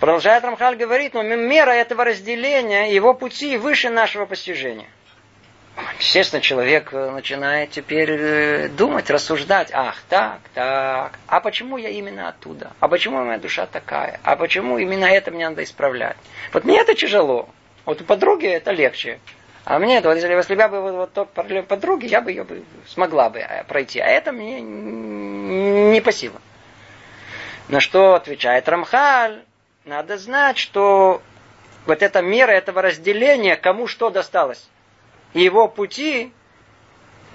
[0.00, 4.88] Продолжает Рамхаль говорить, но мера этого разделения, его пути выше нашего постижения.
[5.98, 9.70] Естественно, человек э, начинает теперь э, думать, рассуждать.
[9.72, 11.18] Ах, так, так.
[11.26, 12.72] А почему я именно оттуда?
[12.80, 14.20] А почему моя душа такая?
[14.22, 16.16] А почему именно это мне надо исправлять?
[16.52, 17.48] Вот мне это тяжело.
[17.84, 19.20] Вот у подруги это легче.
[19.64, 21.30] А мне, вот, если, если я бы вот, вот тот
[21.66, 24.00] подруги, я бы ее бы смогла бы э, пройти.
[24.00, 26.42] А это мне не по силам.
[27.68, 29.44] На что отвечает Рамхаль,
[29.84, 31.22] надо знать, что
[31.86, 34.68] вот эта мера этого разделения, кому что досталось.
[35.34, 36.32] Его пути,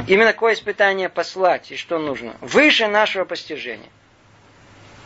[0.08, 2.36] именно какое испытание послать и что нужно.
[2.42, 3.90] Выше нашего постижения.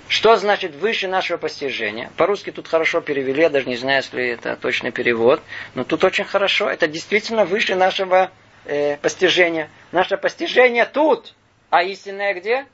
[0.07, 2.09] Что значит выше нашего постижения?
[2.15, 5.41] По-русски тут хорошо перевели, я даже не знаю, если это точный перевод,
[5.75, 6.69] но тут очень хорошо.
[6.69, 8.31] Это действительно выше нашего
[8.63, 9.69] э, постижения.
[9.91, 11.33] Наше постижение тут,
[11.69, 12.65] а истинное где?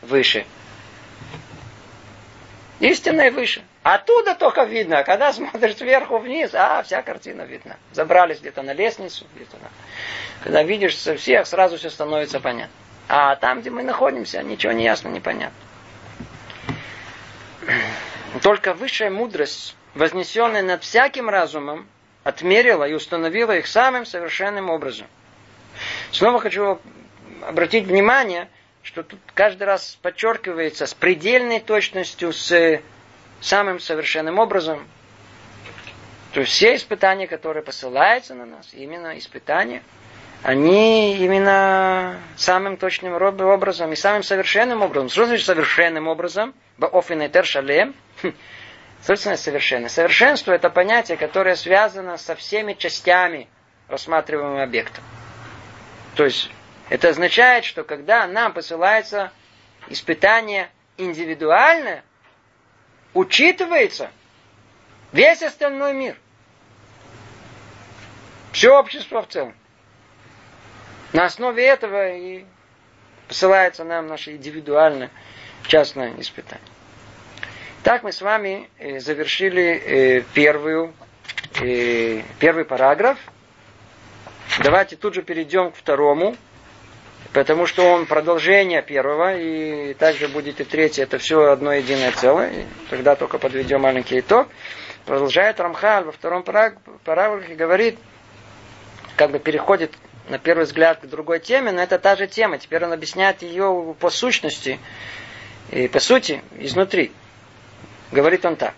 [0.00, 0.46] Выше.
[2.78, 3.62] Истинное выше.
[3.82, 7.76] Оттуда только видно, а когда смотришь сверху вниз, а, вся картина видна.
[7.92, 9.68] Забрались где-то на лестницу, где-то на...
[10.42, 12.74] Когда видишь со всех, сразу все становится понятно.
[13.08, 15.56] А там, где мы находимся, ничего не ясно, непонятно.
[18.42, 21.88] Только высшая мудрость, вознесенная над всяким разумом,
[22.22, 25.06] отмерила и установила их самым совершенным образом.
[26.12, 26.78] Снова хочу
[27.42, 28.48] обратить внимание,
[28.82, 32.80] что тут каждый раз подчеркивается с предельной точностью, с
[33.40, 34.86] самым совершенным образом.
[36.32, 39.82] То есть все испытания, которые посылаются на нас, именно испытания,
[40.42, 45.08] они именно самым точным образом и самым совершенным образом.
[45.08, 46.54] Что значит совершенным образом?
[46.78, 47.94] Баофинетер шалем.
[49.02, 49.88] Собственно, совершенно.
[49.88, 53.48] Совершенство это понятие, которое связано со всеми частями
[53.88, 55.00] рассматриваемого объекта.
[56.14, 56.50] То есть,
[56.90, 59.32] это означает, что когда нам посылается
[59.88, 62.02] испытание индивидуальное,
[63.14, 64.10] учитывается
[65.12, 66.16] весь остальной мир.
[68.52, 69.54] Все общество в целом.
[71.12, 72.44] На основе этого и
[73.28, 75.10] посылается нам наше индивидуальное
[75.66, 76.66] частное испытание.
[77.82, 80.92] Так мы с вами э, завершили э, первую,
[81.60, 83.18] э, первый параграф.
[84.62, 86.36] Давайте тут же перейдем к второму,
[87.32, 92.50] потому что он продолжение первого, и также будет и третий, это все одно единое целое.
[92.50, 94.48] И тогда только подведем маленький итог.
[95.06, 97.98] Продолжает Рамхаль во втором параграфе говорит,
[99.16, 99.92] как бы переходит
[100.28, 102.58] на первый взгляд к другой теме, но это та же тема.
[102.58, 104.78] Теперь он объясняет ее по сущности
[105.70, 107.12] и по сути изнутри.
[108.12, 108.74] Говорит он так.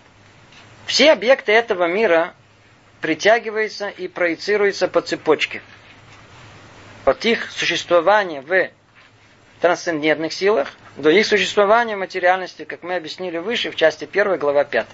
[0.85, 2.33] Все объекты этого мира
[3.01, 5.61] притягиваются и проецируются по цепочке.
[7.05, 8.69] От их существования в
[9.59, 14.63] трансцендентных силах до их существования в материальности, как мы объяснили выше, в части 1, глава
[14.63, 14.87] 5.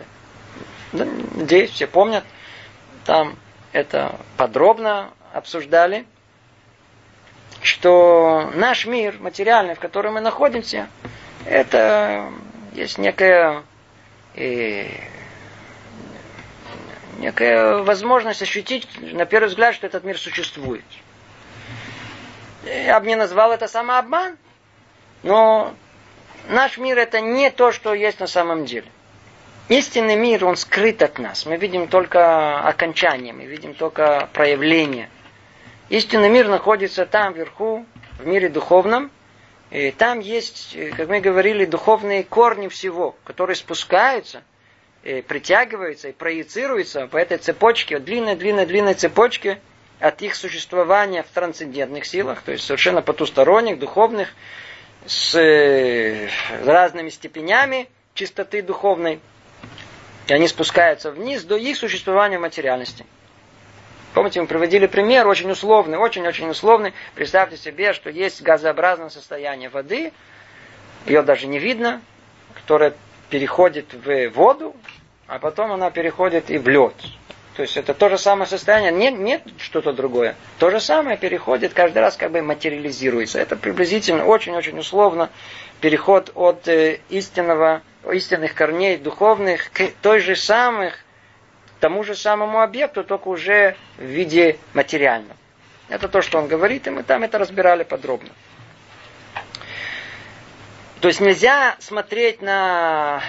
[0.93, 2.23] Надеюсь, все помнят.
[3.05, 3.37] Там
[3.73, 6.05] это подробно обсуждали
[7.61, 10.87] что наш мир материальный, в котором мы находимся,
[11.45, 12.31] это
[12.73, 13.63] есть некая,
[14.35, 14.87] э,
[17.17, 20.85] некая возможность ощутить на первый взгляд, что этот мир существует.
[22.69, 24.37] Я бы не назвал это самообман,
[25.23, 25.73] но
[26.47, 28.87] наш мир это не то, что есть на самом деле.
[29.67, 31.45] Истинный мир, он скрыт от нас.
[31.45, 35.09] Мы видим только окончание, мы видим только проявление–
[35.89, 37.83] Истинный мир находится там, вверху,
[38.19, 39.09] в мире духовном.
[39.71, 44.43] И там есть, как мы говорили, духовные корни всего, которые спускаются,
[45.03, 49.59] и притягиваются и проецируются по этой цепочке, длинной-длинной-длинной цепочке
[49.99, 54.29] от их существования в трансцендентных силах, то есть совершенно потусторонних, духовных,
[55.05, 56.29] с э,
[56.63, 59.19] разными степенями чистоты духовной.
[60.27, 63.05] И они спускаются вниз до их существования в материальности.
[64.13, 66.93] Помните, мы приводили пример, очень условный, очень-очень условный.
[67.15, 70.11] Представьте себе, что есть газообразное состояние воды,
[71.05, 72.01] ее даже не видно,
[72.53, 72.93] которая
[73.29, 74.75] переходит в воду,
[75.27, 76.95] а потом она переходит и в лед.
[77.59, 80.37] То есть это то же самое состояние, нет, нет что-то другое.
[80.59, 83.37] То же самое переходит, каждый раз как бы материализируется.
[83.37, 85.29] Это приблизительно очень-очень условно
[85.81, 90.93] переход от э, истинного, истинных корней духовных к той же самых
[91.81, 95.35] тому же самому объекту, только уже в виде материальном.
[95.89, 98.29] Это то, что он говорит, и мы там это разбирали подробно.
[101.01, 103.21] То есть нельзя смотреть на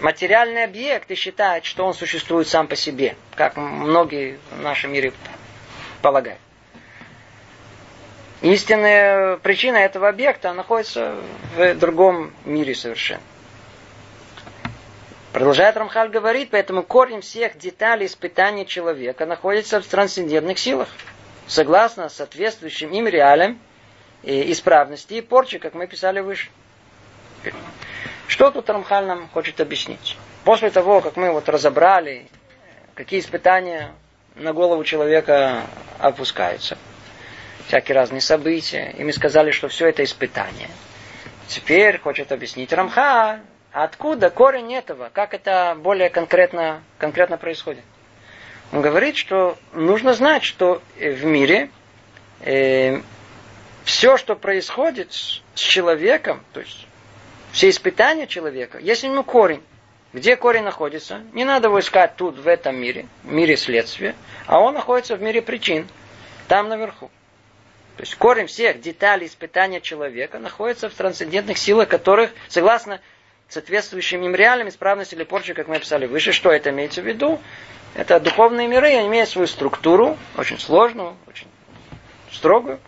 [0.00, 5.12] материальный объект и считать, что он существует сам по себе, как многие в нашем мире
[6.02, 6.40] полагают.
[8.42, 11.16] Истинная причина этого объекта находится
[11.56, 13.22] в другом мире совершенно.
[15.32, 20.88] Продолжает Рамхаль говорить, поэтому корень всех деталей испытания человека находится в трансцендентных силах,
[21.46, 23.58] согласно соответствующим им реалиям
[24.22, 26.50] и исправности и порчи, как мы писали выше.
[28.26, 30.16] Что тут Рамхаль нам хочет объяснить?
[30.44, 32.26] После того, как мы вот разобрали,
[32.94, 33.92] какие испытания
[34.34, 35.62] на голову человека
[35.98, 36.76] опускаются.
[37.66, 38.94] Всякие разные события.
[38.98, 40.68] И мы сказали, что все это испытание.
[41.46, 43.40] Теперь хочет объяснить Рамха,
[43.72, 47.84] откуда корень этого, как это более конкретно, конкретно происходит.
[48.72, 51.70] Он говорит, что нужно знать, что в мире
[52.40, 53.00] э,
[53.84, 56.86] все, что происходит с человеком, то есть
[57.54, 59.62] все испытания человека, есть ему корень.
[60.12, 61.22] Где корень находится?
[61.32, 65.22] Не надо его искать тут, в этом мире, в мире следствия, а он находится в
[65.22, 65.86] мире причин,
[66.48, 67.12] там наверху.
[67.96, 73.00] То есть корень всех деталей испытания человека находится в трансцендентных силах, которых, согласно
[73.48, 77.40] соответствующим им реалиям, исправности или порчи, как мы описали выше, что это имеется в виду?
[77.94, 81.46] Это духовные миры, они имеют свою структуру, очень сложную, очень
[82.32, 82.80] строгую,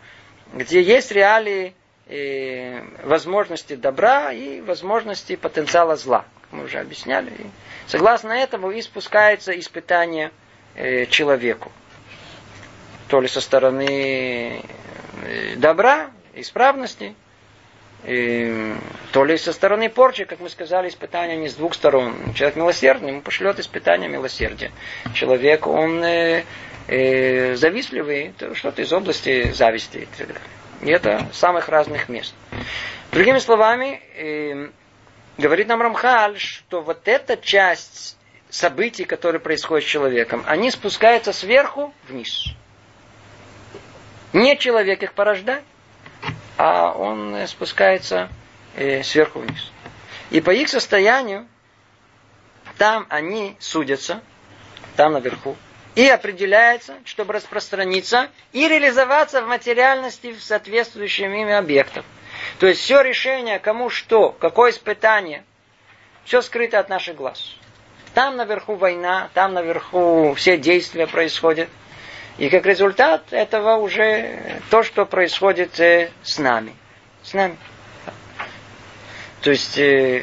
[0.52, 1.72] где есть реалии
[2.06, 7.30] и возможности добра и возможности потенциала зла мы уже объясняли.
[7.30, 7.46] И
[7.86, 10.30] согласно этому и спускается испытание
[10.74, 11.72] э, человеку.
[13.08, 14.62] То ли со стороны
[15.22, 17.14] э, добра, исправности,
[18.04, 18.74] и,
[19.12, 22.14] то ли со стороны порчи, как мы сказали, испытания не с двух сторон.
[22.34, 24.70] Человек милосердный, ему пошлет испытание милосердия.
[25.14, 26.44] Человек, он э,
[26.86, 30.42] э, завистливый, что-то из области зависти и так далее.
[30.82, 32.34] И это самых разных мест.
[33.12, 34.70] Другими словами, э,
[35.38, 38.16] говорит нам Рамхаль, что вот эта часть
[38.50, 42.46] событий, которые происходят с человеком, они спускаются сверху вниз.
[44.32, 45.64] Не человек их порождает,
[46.56, 48.28] а он спускается
[48.74, 49.70] э, сверху вниз.
[50.30, 51.46] И по их состоянию
[52.78, 54.22] там они судятся,
[54.96, 55.56] там наверху,
[55.96, 62.04] и определяется, чтобы распространиться и реализоваться в материальности в соответствующем ими объектах.
[62.58, 65.42] То есть все решение, кому что, какое испытание,
[66.24, 67.56] все скрыто от наших глаз.
[68.12, 71.68] Там наверху война, там наверху все действия происходят.
[72.36, 76.74] И как результат этого уже то, что происходит э, с нами.
[77.22, 77.56] С нами.
[79.40, 80.22] То есть э,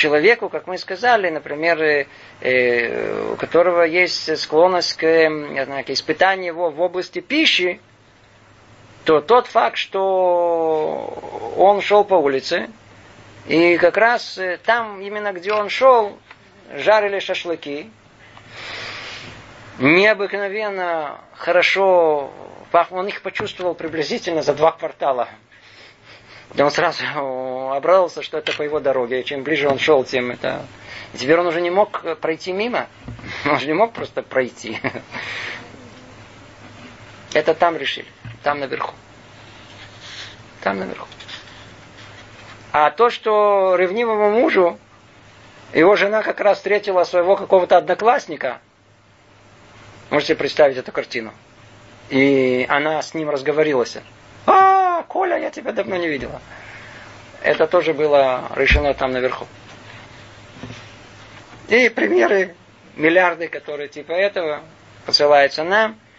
[0.00, 2.06] человеку, как мы сказали, например,
[2.40, 5.02] э, у которого есть склонность к,
[5.64, 7.80] знаю, к испытанию его в области пищи,
[9.04, 12.70] то тот факт, что он шел по улице,
[13.46, 16.18] и как раз э, там, именно где он шел,
[16.74, 17.90] жарили шашлыки,
[19.78, 22.32] необыкновенно хорошо
[22.70, 25.28] пахло, он их почувствовал приблизительно за два квартала.
[26.54, 27.04] И он сразу
[27.72, 29.20] обрадовался, что это по его дороге.
[29.20, 30.66] И чем ближе он шел, тем это...
[31.14, 32.88] И теперь он уже не мог пройти мимо.
[33.46, 34.78] Он же не мог просто пройти.
[37.32, 38.08] Это там решили.
[38.42, 38.94] Там наверху.
[40.62, 41.06] Там наверху.
[42.72, 44.78] А то, что ревнивому мужу
[45.72, 48.60] его жена как раз встретила своего какого-то одноклассника,
[50.10, 51.32] можете представить эту картину.
[52.08, 53.98] И она с ним разговорилась.
[54.46, 56.40] А, Коля, я тебя давно не видела.
[57.42, 59.46] Это тоже было решено там наверху.
[61.68, 62.54] И примеры,
[62.96, 64.62] миллиарды, которые типа этого
[65.06, 65.98] посылаются нам–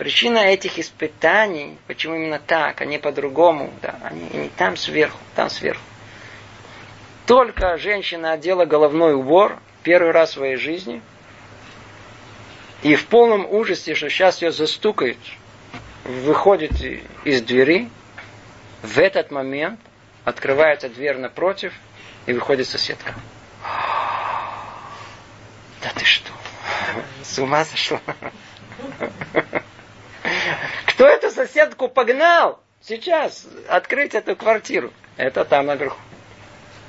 [0.00, 5.50] Причина этих испытаний, почему именно так, а не по-другому, да, они не там сверху, там
[5.50, 5.82] сверху.
[7.26, 11.02] Только женщина одела головной убор первый раз в своей жизни,
[12.82, 15.18] и в полном ужасе, что сейчас ее застукают,
[16.04, 16.72] выходит
[17.24, 17.90] из двери,
[18.82, 19.80] в этот момент
[20.24, 21.72] открывается дверь напротив,
[22.26, 23.14] и выходит соседка.
[25.82, 26.30] Да ты что?
[27.22, 28.00] С ума сошла?
[30.86, 34.92] Кто эту соседку погнал сейчас открыть эту квартиру?
[35.16, 35.98] Это там наверху.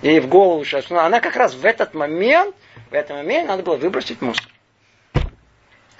[0.01, 0.89] Ей в голову сейчас.
[0.91, 2.55] Она как раз в этот момент,
[2.89, 4.50] в этот момент надо было выбросить мусор.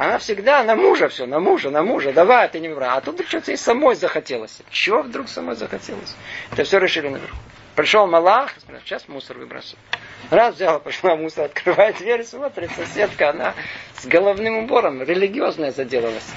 [0.02, 2.90] Она всегда на мужа все, на мужа, на мужа, давай, ты не выбрал.
[2.90, 4.58] А тут вдруг что-то ей самой захотелось.
[4.72, 6.16] Чего вдруг самой захотелось?
[6.52, 7.38] Это все решили наверху.
[7.76, 8.52] Пришел Малах,
[8.84, 9.78] сейчас мусор выбросил.
[10.32, 13.54] Раз взяла, пошла мусор, открывает дверь, смотрит, соседка, она
[14.00, 16.32] с головным убором религиозная заделалась.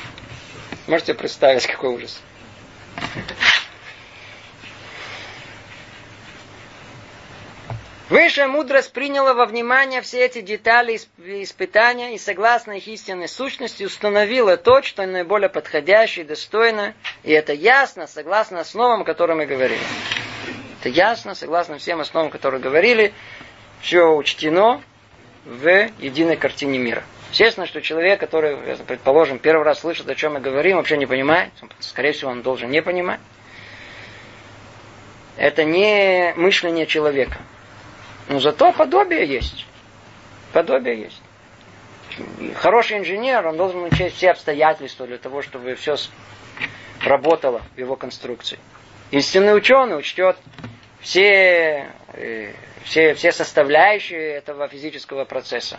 [0.86, 2.20] Можете представить, какой ужас.
[8.10, 14.58] Высшая мудрость приняла во внимание все эти детали испытания и согласно их истинной сущности установила
[14.58, 16.92] то, что наиболее подходящее и достойно.
[17.22, 19.80] И это ясно, согласно основам, о которых мы говорили.
[20.80, 23.14] Это ясно, согласно всем основам, которые говорили.
[23.80, 24.82] Все учтено
[25.46, 27.04] в единой картине мира.
[27.30, 31.52] Естественно, что человек, который, предположим, первый раз слышит, о чем мы говорим, вообще не понимает,
[31.80, 33.20] скорее всего, он должен не понимать.
[35.38, 37.38] Это не мышление человека.
[38.28, 39.66] Но зато подобие есть.
[40.52, 41.22] Подобие есть.
[42.56, 45.96] хороший инженер, он должен учесть все обстоятельства для того, чтобы все
[47.02, 48.58] работало в его конструкции.
[49.10, 50.36] Истинный ученый учтет
[51.00, 52.52] все, э,
[52.84, 55.78] все, все составляющие этого физического процесса.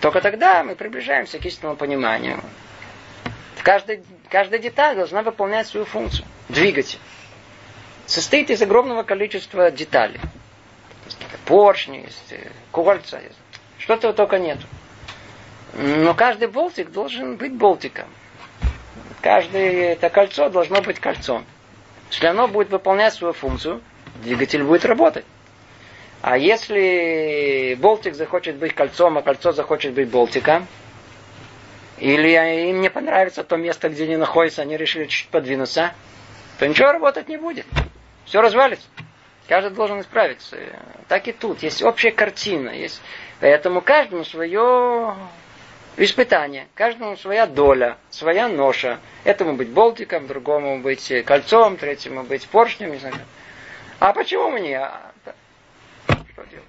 [0.00, 2.42] Только тогда мы приближаемся к истинному пониманию.
[3.62, 6.26] Каждая, каждая деталь должна выполнять свою функцию.
[6.48, 6.98] Двигатель
[8.06, 10.20] состоит из огромного количества деталей.
[11.44, 13.20] Поршни, есть э, кольца,
[13.78, 14.58] что-то только нет.
[15.74, 18.06] Но каждый болтик должен быть болтиком.
[19.20, 21.44] Каждое это кольцо должно быть кольцом.
[22.10, 23.80] Если оно будет выполнять свою функцию,
[24.22, 25.24] двигатель будет работать.
[26.20, 30.66] А если болтик захочет быть кольцом, а кольцо захочет быть болтиком,
[31.98, 35.94] или им не понравится то место, где они находятся, они решили чуть подвинуться,
[36.58, 37.66] то ничего работать не будет.
[38.24, 38.86] Все развалится.
[39.48, 40.56] Каждый должен исправиться.
[41.08, 41.62] Так и тут.
[41.62, 42.70] Есть общая картина.
[42.70, 43.00] Есть...
[43.40, 45.16] Поэтому каждому свое
[45.96, 46.68] испытание.
[46.74, 49.00] Каждому своя доля, своя ноша.
[49.24, 52.92] Этому быть болтиком, другому быть кольцом, третьему быть поршнем.
[52.92, 53.16] Не знаю.
[53.98, 54.78] А почему мне?
[54.78, 55.12] А,
[56.06, 56.66] что делать?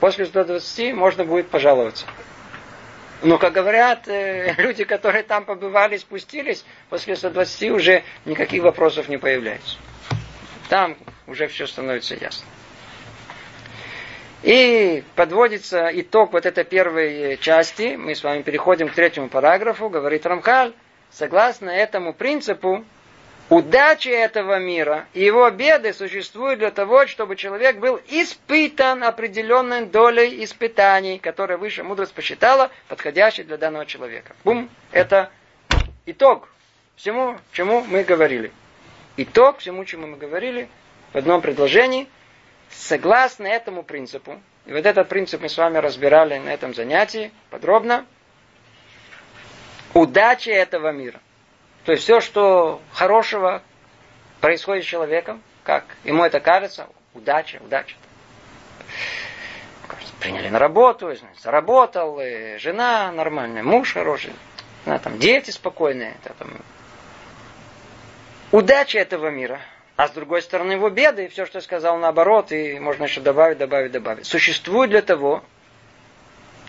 [0.00, 2.06] После 120 можно будет пожаловаться.
[3.22, 9.18] Но, как говорят, э, люди, которые там побывали, спустились, после 120 уже никаких вопросов не
[9.18, 9.76] появляется.
[10.70, 10.96] Там
[11.26, 12.46] уже все становится ясно.
[14.44, 17.96] И подводится итог вот этой первой части.
[17.96, 19.90] Мы с вами переходим к третьему параграфу.
[19.90, 20.72] Говорит Рамхаль,
[21.10, 22.84] согласно этому принципу,
[23.48, 30.44] удача этого мира и его беды существуют для того, чтобы человек был испытан определенной долей
[30.44, 34.36] испытаний, которые выше мудрость посчитала, подходящей для данного человека.
[34.44, 34.70] Бум!
[34.92, 35.32] Это
[36.06, 36.48] итог
[36.94, 38.52] всему, чему мы говорили
[39.22, 40.68] итог всему, чему мы говорили
[41.12, 42.08] в одном предложении,
[42.70, 48.06] согласно этому принципу, и вот этот принцип мы с вами разбирали на этом занятии подробно,
[49.94, 51.20] удача этого мира.
[51.84, 53.62] То есть все, что хорошего
[54.40, 57.96] происходит с человеком, как ему это кажется, удача, удача.
[60.20, 61.10] Приняли на работу,
[61.40, 62.20] заработал,
[62.58, 64.34] жена нормальная, муж хороший,
[64.84, 66.50] там, дети спокойные, там,
[68.52, 69.60] удача этого мира,
[69.96, 73.20] а с другой стороны его беды, и все, что я сказал наоборот, и можно еще
[73.20, 75.44] добавить, добавить, добавить, существует для того,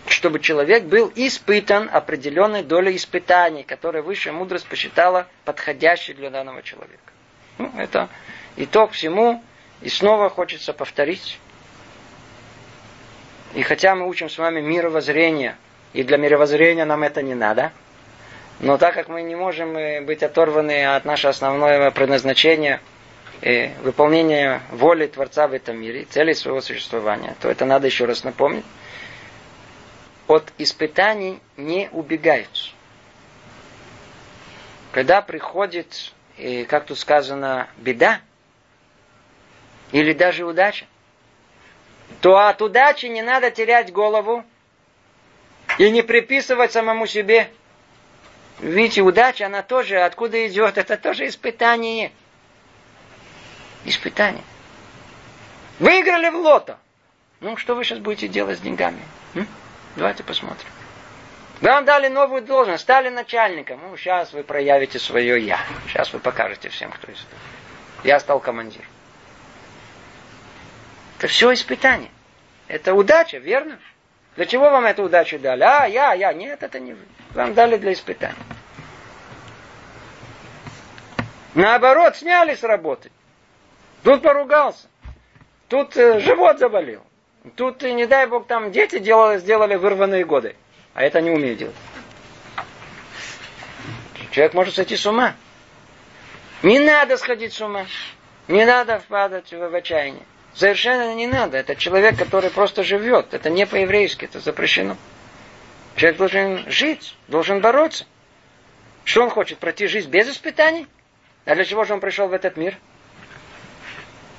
[0.06, 6.98] чтобы человек был испытан определенной долей испытаний, которые высшая мудрость посчитала подходящей для данного человека.
[7.58, 8.08] Ну, это
[8.56, 9.42] итог всему,
[9.80, 11.38] и снова хочется повторить.
[13.54, 15.56] И хотя мы учим с вами мировоззрение,
[15.92, 17.72] и для мировоззрения нам это не надо–
[18.62, 22.80] но так как мы не можем быть оторваны от нашего основного предназначения,
[23.40, 28.22] э, выполнения воли Творца в этом мире, цели своего существования, то это надо еще раз
[28.22, 28.64] напомнить.
[30.28, 32.72] От испытаний не убегают.
[34.92, 36.12] Когда приходит,
[36.68, 38.20] как тут сказано, беда,
[39.90, 40.86] или даже удача,
[42.20, 44.44] то от удачи не надо терять голову
[45.78, 47.50] и не приписывать самому себе–
[48.60, 50.78] Видите, удача, она тоже откуда идет?
[50.78, 52.12] Это тоже испытание.
[53.84, 54.44] Испытание.
[55.78, 56.78] Выиграли в лото.
[57.40, 59.02] Ну, что вы сейчас будете делать с деньгами?
[59.34, 59.48] М?
[59.96, 60.68] Давайте посмотрим.
[61.60, 63.80] Вам дали новую должность, стали начальником.
[63.82, 65.60] Ну, сейчас вы проявите свое «я».
[65.86, 67.24] Сейчас вы покажете всем, кто из
[68.04, 68.86] Я стал командиром.
[71.18, 72.10] Это все испытание.
[72.66, 73.78] Это удача, верно?
[74.36, 75.62] Для чего вам эту удачу дали?
[75.62, 76.32] А, я, я.
[76.32, 77.04] Нет, это не вы.
[77.34, 78.36] Вам дали для испытания.
[81.54, 83.10] Наоборот, сняли с работы.
[84.02, 84.88] Тут поругался.
[85.68, 87.02] Тут э, живот заболел.
[87.56, 90.56] Тут, э, не дай бог, там дети делали, сделали вырванные годы.
[90.94, 91.76] А это не умеет делать.
[94.30, 95.34] Человек может сойти с ума.
[96.62, 97.86] Не надо сходить с ума.
[98.48, 100.24] Не надо впадать в, в отчаяние.
[100.54, 101.56] Совершенно не надо.
[101.56, 103.32] Это человек, который просто живет.
[103.34, 104.96] Это не по-еврейски, это запрещено.
[105.96, 108.06] Человек должен жить, должен бороться.
[109.04, 109.58] Что он хочет?
[109.58, 110.86] Пройти жизнь без испытаний?
[111.44, 112.76] А для чего же он пришел в этот мир?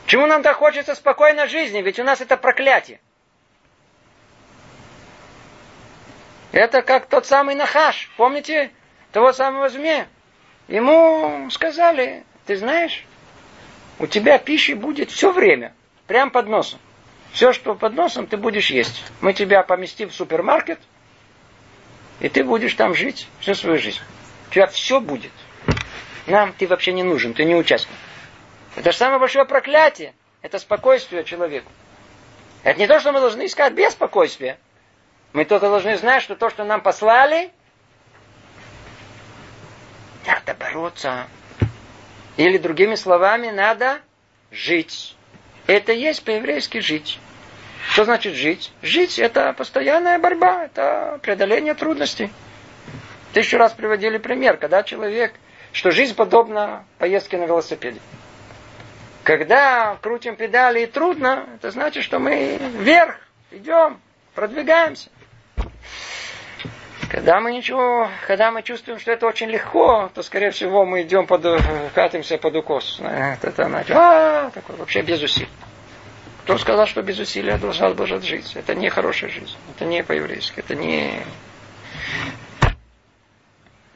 [0.06, 1.82] Чему нам так хочется спокойной жизни?
[1.82, 3.00] Ведь у нас это проклятие.
[6.52, 8.12] Это как тот самый Нахаш.
[8.16, 8.72] Помните
[9.12, 10.08] того самого змея?
[10.68, 13.06] Ему сказали, ты знаешь,
[14.00, 15.74] у тебя пищи будет все время,
[16.08, 16.80] прям под носом.
[17.32, 19.04] Все, что под носом, ты будешь есть.
[19.22, 20.80] Мы тебя поместим в супермаркет,
[22.20, 24.02] и ты будешь там жить всю свою жизнь.
[24.50, 25.32] У тебя все будет.
[26.28, 27.96] Нам ты вообще не нужен, ты не участник.
[28.76, 30.14] Это же самое большое проклятие.
[30.42, 31.72] Это спокойствие человеку.
[32.64, 34.58] Это не то, что мы должны искать беспокойствие.
[35.34, 37.52] Мы только должны знать, что то, что нам послали,
[40.28, 41.28] надо бороться.
[42.38, 44.02] Или другими словами, надо
[44.52, 45.13] жить.
[45.68, 47.20] Это есть по-еврейски жить.
[47.92, 48.72] Что значит жить?
[48.82, 52.32] Жить– это постоянная борьба, это преодоление трудностей.
[53.34, 55.34] Тысячу раз приводили пример, когда человек,
[55.72, 58.00] что жизнь подобна поездке на велосипеде.
[59.24, 63.18] Когда крутим педали и трудно, это значит, что мы вверх
[63.52, 64.00] идем,
[64.36, 65.10] продвигаемся.
[67.14, 71.28] Когда мы ничего, когда мы чувствуем, что это очень легко, то, скорее всего, мы идем
[71.28, 71.46] под,
[71.94, 73.00] катимся под укос.
[73.02, 75.48] Это, это значит, а, такой, вообще без усилий.
[76.42, 78.56] Кто сказал, что без усилия должна была жить?
[78.56, 79.56] Это не хорошая жизнь.
[79.76, 80.60] Это не по-еврейски.
[80.60, 81.24] Это не...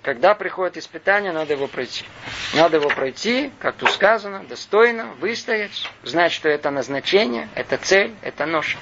[0.03, 2.05] Когда приходит испытание, надо его пройти.
[2.53, 8.45] Надо его пройти, как тут сказано, достойно, выстоять, знать, что это назначение, это цель, это
[8.45, 8.77] нож.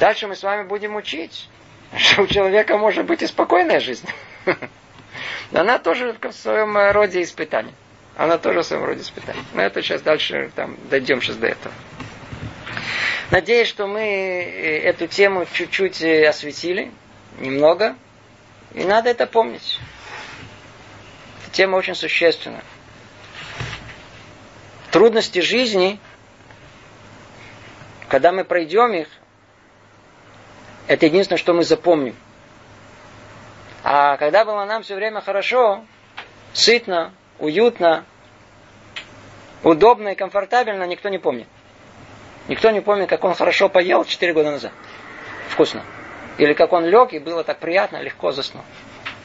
[0.00, 1.48] Дальше мы с вами будем учить,
[1.96, 4.08] что у человека может быть и спокойная жизнь.
[5.52, 7.74] Она тоже в своем роде испытание.
[8.16, 9.44] Она тоже в своем роде испытание.
[9.54, 11.74] Но это сейчас дальше там, дойдем сейчас до этого.
[13.30, 16.90] Надеюсь, что мы э, эту тему чуть-чуть э, осветили,
[17.38, 17.96] немного.
[18.74, 19.78] И надо это помнить.
[21.52, 22.62] Тема очень существенна.
[24.90, 26.00] Трудности жизни,
[28.08, 29.08] когда мы пройдем их,
[30.88, 32.16] это единственное, что мы запомним.
[33.84, 35.84] А когда было нам все время хорошо,
[36.52, 38.04] сытно, уютно,
[39.62, 41.46] удобно и комфортабельно, никто не помнит.
[42.48, 44.72] Никто не помнит, как он хорошо поел 4 года назад.
[45.50, 45.84] Вкусно.
[46.38, 48.64] Или как он лег и было так приятно, легко заснул.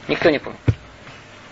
[0.08, 0.60] Никто не помнит.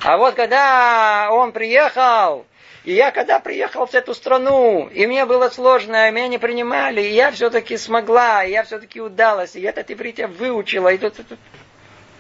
[0.03, 2.45] А вот когда он приехал,
[2.85, 7.01] и я когда приехал в эту страну, и мне было сложно, и меня не принимали,
[7.01, 11.17] и я все-таки смогла, и я все-таки удалась, и этот иврит я выучила, и тут,
[11.17, 11.39] тут.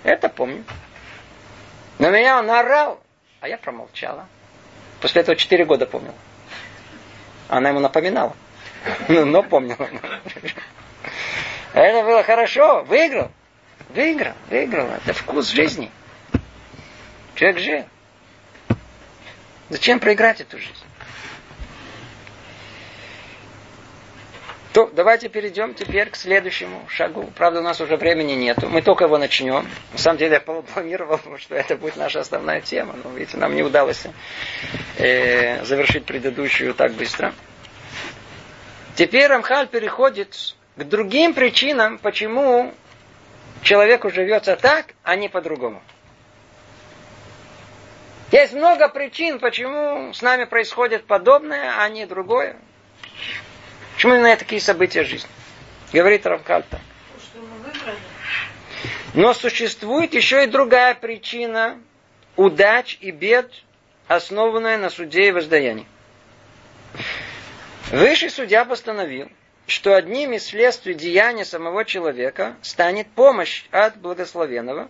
[0.05, 0.65] Это помню.
[1.99, 3.01] На меня он орал,
[3.41, 4.27] а я промолчала.
[5.01, 6.15] После этого четыре года помнила.
[7.49, 8.35] Она ему напоминала.
[9.09, 9.89] Но помнила.
[11.73, 12.83] Это было хорошо.
[12.85, 13.31] Выиграл.
[13.91, 14.35] Выиграл.
[14.49, 14.87] Выиграл.
[14.87, 15.91] Это вкус жизни.
[17.35, 17.85] Человек жил.
[19.73, 20.85] Зачем проиграть эту жизнь?
[24.75, 27.33] То давайте перейдем теперь к следующему шагу.
[27.35, 28.69] Правда, у нас уже времени нету.
[28.69, 29.67] Мы только его начнем.
[29.93, 32.97] На самом деле я планировал, что это будет наша основная тема.
[33.03, 34.05] Но, видите, нам не удалось
[34.99, 37.33] э, завершить предыдущую так быстро.
[38.95, 40.37] Теперь Рамхаль переходит
[40.77, 42.75] к другим причинам, почему
[43.63, 45.83] человеку живется так, а не по-другому.
[48.33, 52.57] Есть много причин, почему с нами происходит подобное, а не другое.
[53.95, 55.29] Почему именно такие события жизни?
[55.93, 56.81] Говорит Равкальта.
[59.13, 61.79] Но существует еще и другая причина
[62.37, 63.53] удач и бед,
[64.09, 65.87] основанная на суде и воздаянии.
[67.91, 69.31] Высший судья постановил,
[69.67, 74.89] что одним из следствий деяния самого человека станет помощь от благословенного,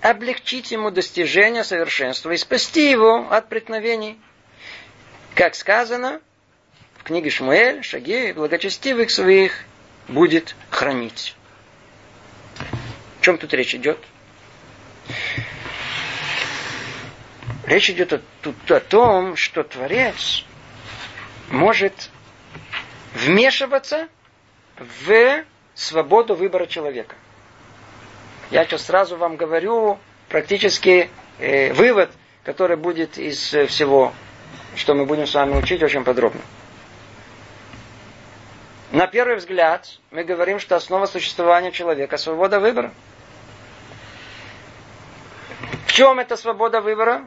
[0.00, 4.18] облегчить ему достижение совершенства и спасти его от преткновений.
[5.34, 6.20] Как сказано,
[6.98, 9.64] в книге Шмуэль, Шаги, благочестивых своих
[10.08, 11.34] будет хранить.
[13.20, 13.98] О чем тут речь идет?
[17.66, 20.44] Речь идет о, тут о том, что Творец
[21.48, 22.10] может
[23.14, 24.08] вмешиваться
[24.76, 27.16] в свободу выбора человека.
[28.54, 29.98] Я сейчас сразу вам говорю
[30.28, 32.12] практически э, вывод,
[32.44, 34.12] который будет из э, всего,
[34.76, 36.40] что мы будем с вами учить очень подробно.
[38.92, 42.92] На первый взгляд мы говорим, что основа существования человека– свобода выбора.
[45.88, 47.26] В чем эта свобода выбора?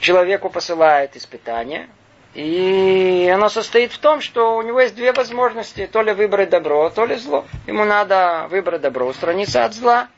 [0.00, 1.88] Человеку посылает испытание,
[2.34, 5.88] и оно состоит в том, что у него есть две возможности.
[5.90, 7.46] То ли выбрать добро, то ли зло.
[7.66, 10.08] Ему надо выбрать добро, устраниться от зла.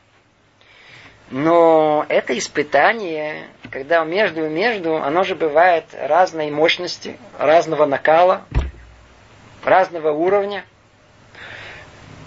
[1.31, 8.45] Но это испытание, когда между и между, оно же бывает разной мощности, разного накала,
[9.63, 10.65] разного уровня.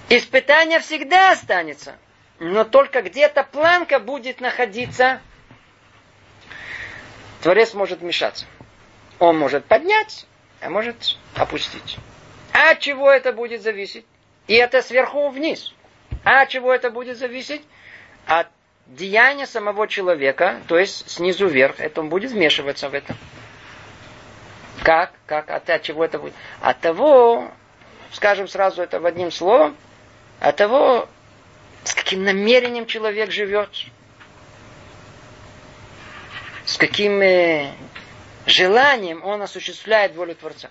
[0.08, 1.96] Испытание всегда останется,
[2.40, 5.20] но только где-то планка будет находиться.
[7.42, 8.46] Творец может вмешаться.
[9.20, 10.26] Он может поднять,
[10.60, 11.98] а может опустить.
[12.52, 14.04] А от чего это будет зависеть?
[14.48, 15.72] И это сверху вниз.
[16.24, 17.62] А от чего это будет зависеть?
[18.26, 18.48] От
[18.88, 21.78] деяния самого человека, то есть снизу вверх.
[21.78, 23.14] Это он будет вмешиваться в это.
[24.82, 25.12] Как?
[25.26, 25.50] Как?
[25.50, 26.34] От, от чего это будет?
[26.60, 27.50] От того,
[28.12, 29.76] скажем сразу это в одним словом,
[30.40, 31.08] от того,
[31.84, 33.70] с каким намерением человек живет,
[36.64, 37.72] с каким э,
[38.46, 40.70] желанием он осуществляет волю Творца.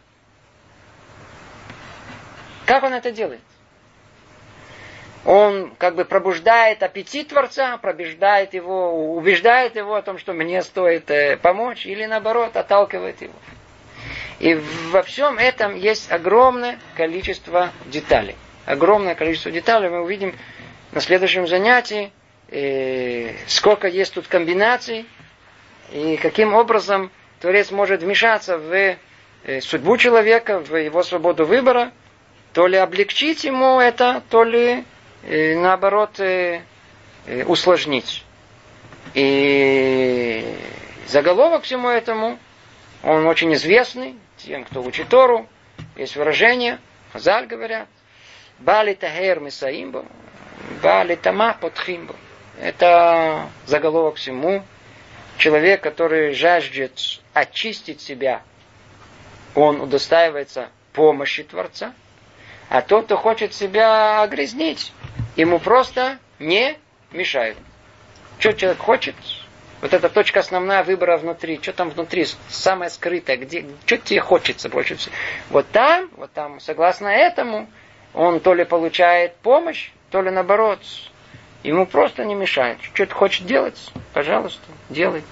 [2.66, 3.42] Как он это делает?
[5.28, 11.12] Он как бы пробуждает аппетит Творца, пробуждает его, убеждает его о том, что мне стоит
[11.12, 13.34] э, помочь, или наоборот, отталкивает его.
[14.40, 14.54] И
[14.90, 18.38] во всем этом есть огромное количество деталей.
[18.66, 19.90] Огромное количество деталей.
[19.90, 20.34] Мы увидим
[20.94, 22.14] на следующем занятии,
[22.50, 25.06] э, сколько есть тут комбинаций,
[25.92, 27.12] и каким образом
[27.42, 28.74] Творец может вмешаться в
[29.44, 31.92] э, судьбу человека, в его свободу выбора,
[32.54, 34.86] то ли облегчить ему это, то ли
[35.24, 36.62] наоборот э,
[37.46, 38.24] усложнить.
[39.14, 40.56] И
[41.08, 42.38] заголовок всему этому,
[43.04, 45.48] он очень известный тем, кто учит Тору.
[45.96, 46.80] Есть выражение,
[47.14, 47.88] Хазаль говорят,
[48.60, 50.06] Бали тахер мисаимбо,
[50.82, 52.16] бали тама подхимбо.
[52.60, 54.64] Это заголовок всему,
[55.38, 57.00] человек, который жаждет
[57.34, 58.42] очистить себя,
[59.54, 61.94] он удостаивается помощи Творца,
[62.70, 64.92] а тот, кто хочет себя огрязнить,
[65.36, 66.78] ему просто не
[67.12, 67.58] мешают.
[68.40, 69.16] Что человек хочет,
[69.82, 74.70] вот эта точка основная выбора внутри, что там внутри, самое скрытое, где, что тебе хочется
[74.70, 75.14] больше всего.
[75.50, 77.70] Вот там, вот там, согласно этому,
[78.14, 80.80] он то ли получает помощь, то ли наоборот,
[81.64, 82.78] Ему просто не мешает.
[82.82, 83.92] Что ты хочешь делать?
[84.14, 85.24] Пожалуйста, делай.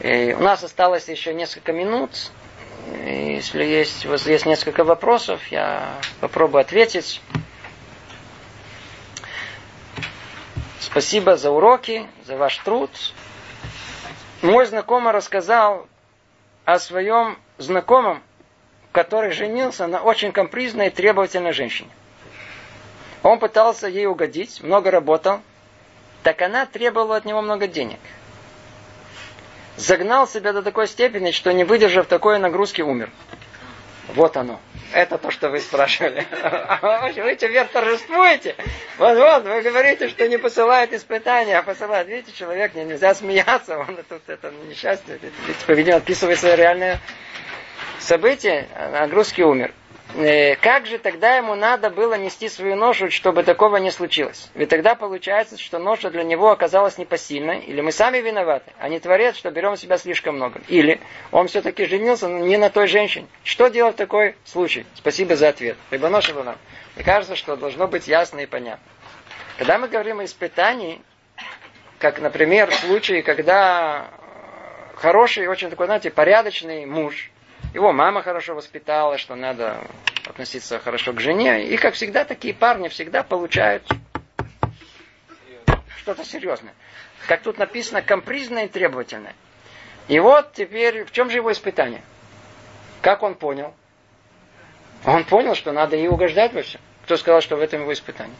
[0.00, 2.30] И э, у нас осталось еще несколько минут.
[3.06, 7.20] Если есть, есть несколько вопросов, я попробую ответить.
[10.80, 12.90] Спасибо за уроки, за ваш труд.
[14.42, 15.86] Мой знакомый рассказал
[16.64, 18.22] о своем знакомом,
[18.92, 21.90] который женился на очень капризной и требовательной женщине.
[23.22, 25.40] Он пытался ей угодить, много работал,
[26.22, 27.98] так она требовала от него много денег.
[29.76, 33.10] Загнал себя до такой степени, что не выдержав такой нагрузки, умер.
[34.14, 34.60] Вот оно.
[34.92, 36.24] Это то, что вы спрашивали.
[37.20, 38.54] Вы теперь торжествуете.
[38.98, 42.06] Вот, вот, вы говорите, что не посылает испытания, а посылает.
[42.06, 45.18] Видите, человек, нельзя смеяться, он тут это несчастье.
[45.20, 47.00] Видите, поведение описывает свое реальное
[47.98, 49.72] событие, нагрузки умер.
[50.16, 54.48] Э, как же тогда ему надо было нести свою ношу, чтобы такого не случилось?
[54.54, 59.00] Ведь тогда получается, что ноша для него оказалась непосильной, или мы сами виноваты, а не
[59.00, 60.60] творец, что берем себя слишком много.
[60.68, 61.00] Или
[61.32, 63.26] он все-таки женился не на той женщине.
[63.42, 64.86] Что делать в такой случай?
[64.94, 65.76] Спасибо за ответ.
[65.90, 66.58] Либо ноша нам.
[66.94, 68.84] Мне кажется, что должно быть ясно и понятно.
[69.58, 71.00] Когда мы говорим о испытании,
[71.98, 74.10] как, например, в случае, когда
[74.94, 77.32] хороший, очень такой, знаете, порядочный муж–
[77.72, 79.80] его мама хорошо воспитала, что надо
[80.26, 81.66] относиться хорошо к жене.
[81.66, 83.86] И, как всегда, такие парни всегда получают
[85.98, 86.74] что-то серьезное.
[87.26, 89.34] Как тут написано, компризное и требовательное.
[90.08, 92.02] И вот теперь, в чем же его испытание?
[93.00, 93.74] Как он понял?
[95.04, 96.80] Он понял, что надо ей угождать во всем.
[97.04, 98.36] Кто сказал, что в этом его испытание?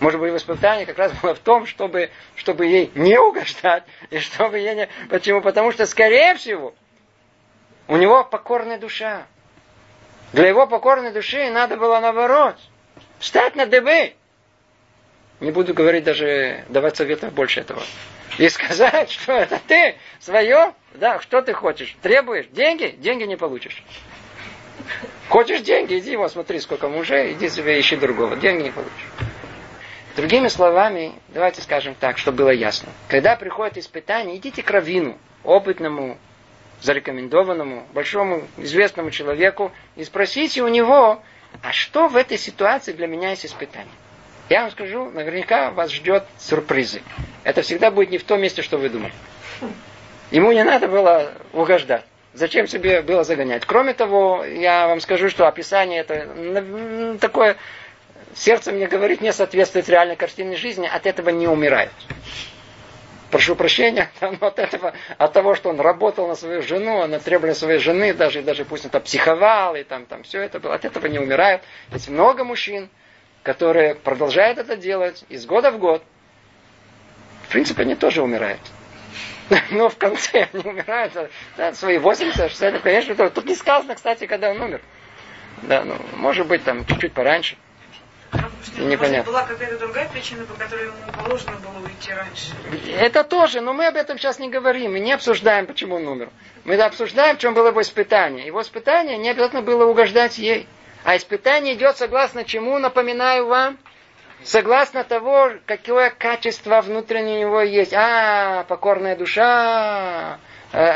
[0.00, 4.58] Может быть, испытание как раз было в том, чтобы, чтобы ей не угождать, и чтобы
[4.58, 4.88] ей не...
[5.08, 5.40] Почему?
[5.40, 6.74] Потому что, скорее всего,
[7.88, 9.26] у него покорная душа.
[10.32, 12.56] Для его покорной души надо было наоборот.
[13.18, 14.14] Встать на дыбы.
[15.40, 17.82] Не буду говорить даже, давать советов больше этого.
[18.38, 21.96] И сказать, что это ты свое, да, что ты хочешь?
[22.02, 22.94] Требуешь деньги?
[22.98, 23.84] Деньги не получишь.
[25.28, 25.98] Хочешь деньги?
[25.98, 28.36] Иди, вот смотри, сколько мужей, иди себе ищи другого.
[28.36, 29.12] Деньги не получишь.
[30.16, 32.88] Другими словами, давайте скажем так, чтобы было ясно.
[33.08, 36.18] Когда приходит испытание, идите к равину, опытному,
[36.84, 41.22] зарекомендованному, большому известному человеку и спросите у него,
[41.62, 43.92] а что в этой ситуации для меня есть испытание?
[44.50, 47.00] Я вам скажу, наверняка вас ждет сюрпризы.
[47.42, 49.14] Это всегда будет не в том месте, что вы думали.
[50.30, 52.04] Ему не надо было угождать.
[52.34, 53.64] Зачем себе было загонять?
[53.64, 57.56] Кроме того, я вам скажу, что описание это такое,
[58.34, 61.92] сердце мне говорит, не соответствует реальной картине жизни, от этого не умирает
[63.34, 67.80] прошу прощения, от этого, от того, что он работал на свою жену, на требования своей
[67.80, 71.08] жены, даже, даже пусть он там психовал, и там, там все это было, от этого
[71.08, 71.60] не умирают.
[71.90, 72.88] Есть много мужчин,
[73.42, 76.04] которые продолжают это делать из года в год.
[77.48, 78.60] В принципе, они тоже умирают.
[79.72, 81.12] Но в конце они умирают,
[81.56, 84.80] да, свои 80, 60, конечно, тут не сказано, кстати, когда он умер.
[85.62, 87.56] Да, ну, может быть, там чуть-чуть пораньше.
[88.64, 89.30] Что, Непонятно.
[89.30, 92.52] Была какая-то другая причина, по которой ему положено было уйти раньше?
[92.98, 94.92] Это тоже, но мы об этом сейчас не говорим.
[94.92, 96.30] Мы не обсуждаем, почему он умер.
[96.64, 98.46] Мы обсуждаем, в чем было его испытание.
[98.46, 100.66] Его испытание не обязательно было угождать ей.
[101.04, 103.78] А испытание идет согласно чему, напоминаю вам?
[104.42, 106.78] Согласно того, какое качество
[107.36, 107.92] у него есть.
[107.92, 110.38] А, покорная душа,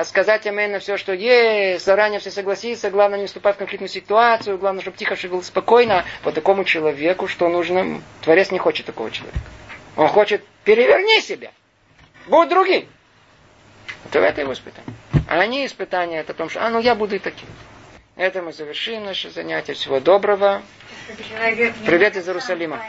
[0.04, 4.58] сказать амен на все, что есть, заранее все согласиться, главное не вступать в конфликтную ситуацию,
[4.58, 6.04] главное, чтобы тихо, чтобы было спокойно.
[6.24, 9.38] Вот такому человеку, что нужно, Творец не хочет такого человека.
[9.96, 11.50] Он хочет, переверни себя,
[12.26, 12.88] будь другим.
[14.04, 14.94] Это это его испытание.
[15.28, 17.48] А они испытания, это о том, что, а, ну я буду и таким.
[18.16, 19.74] Это мы завершим наше занятие.
[19.74, 20.62] Всего доброго.
[21.86, 22.82] Привет из Иерусалима.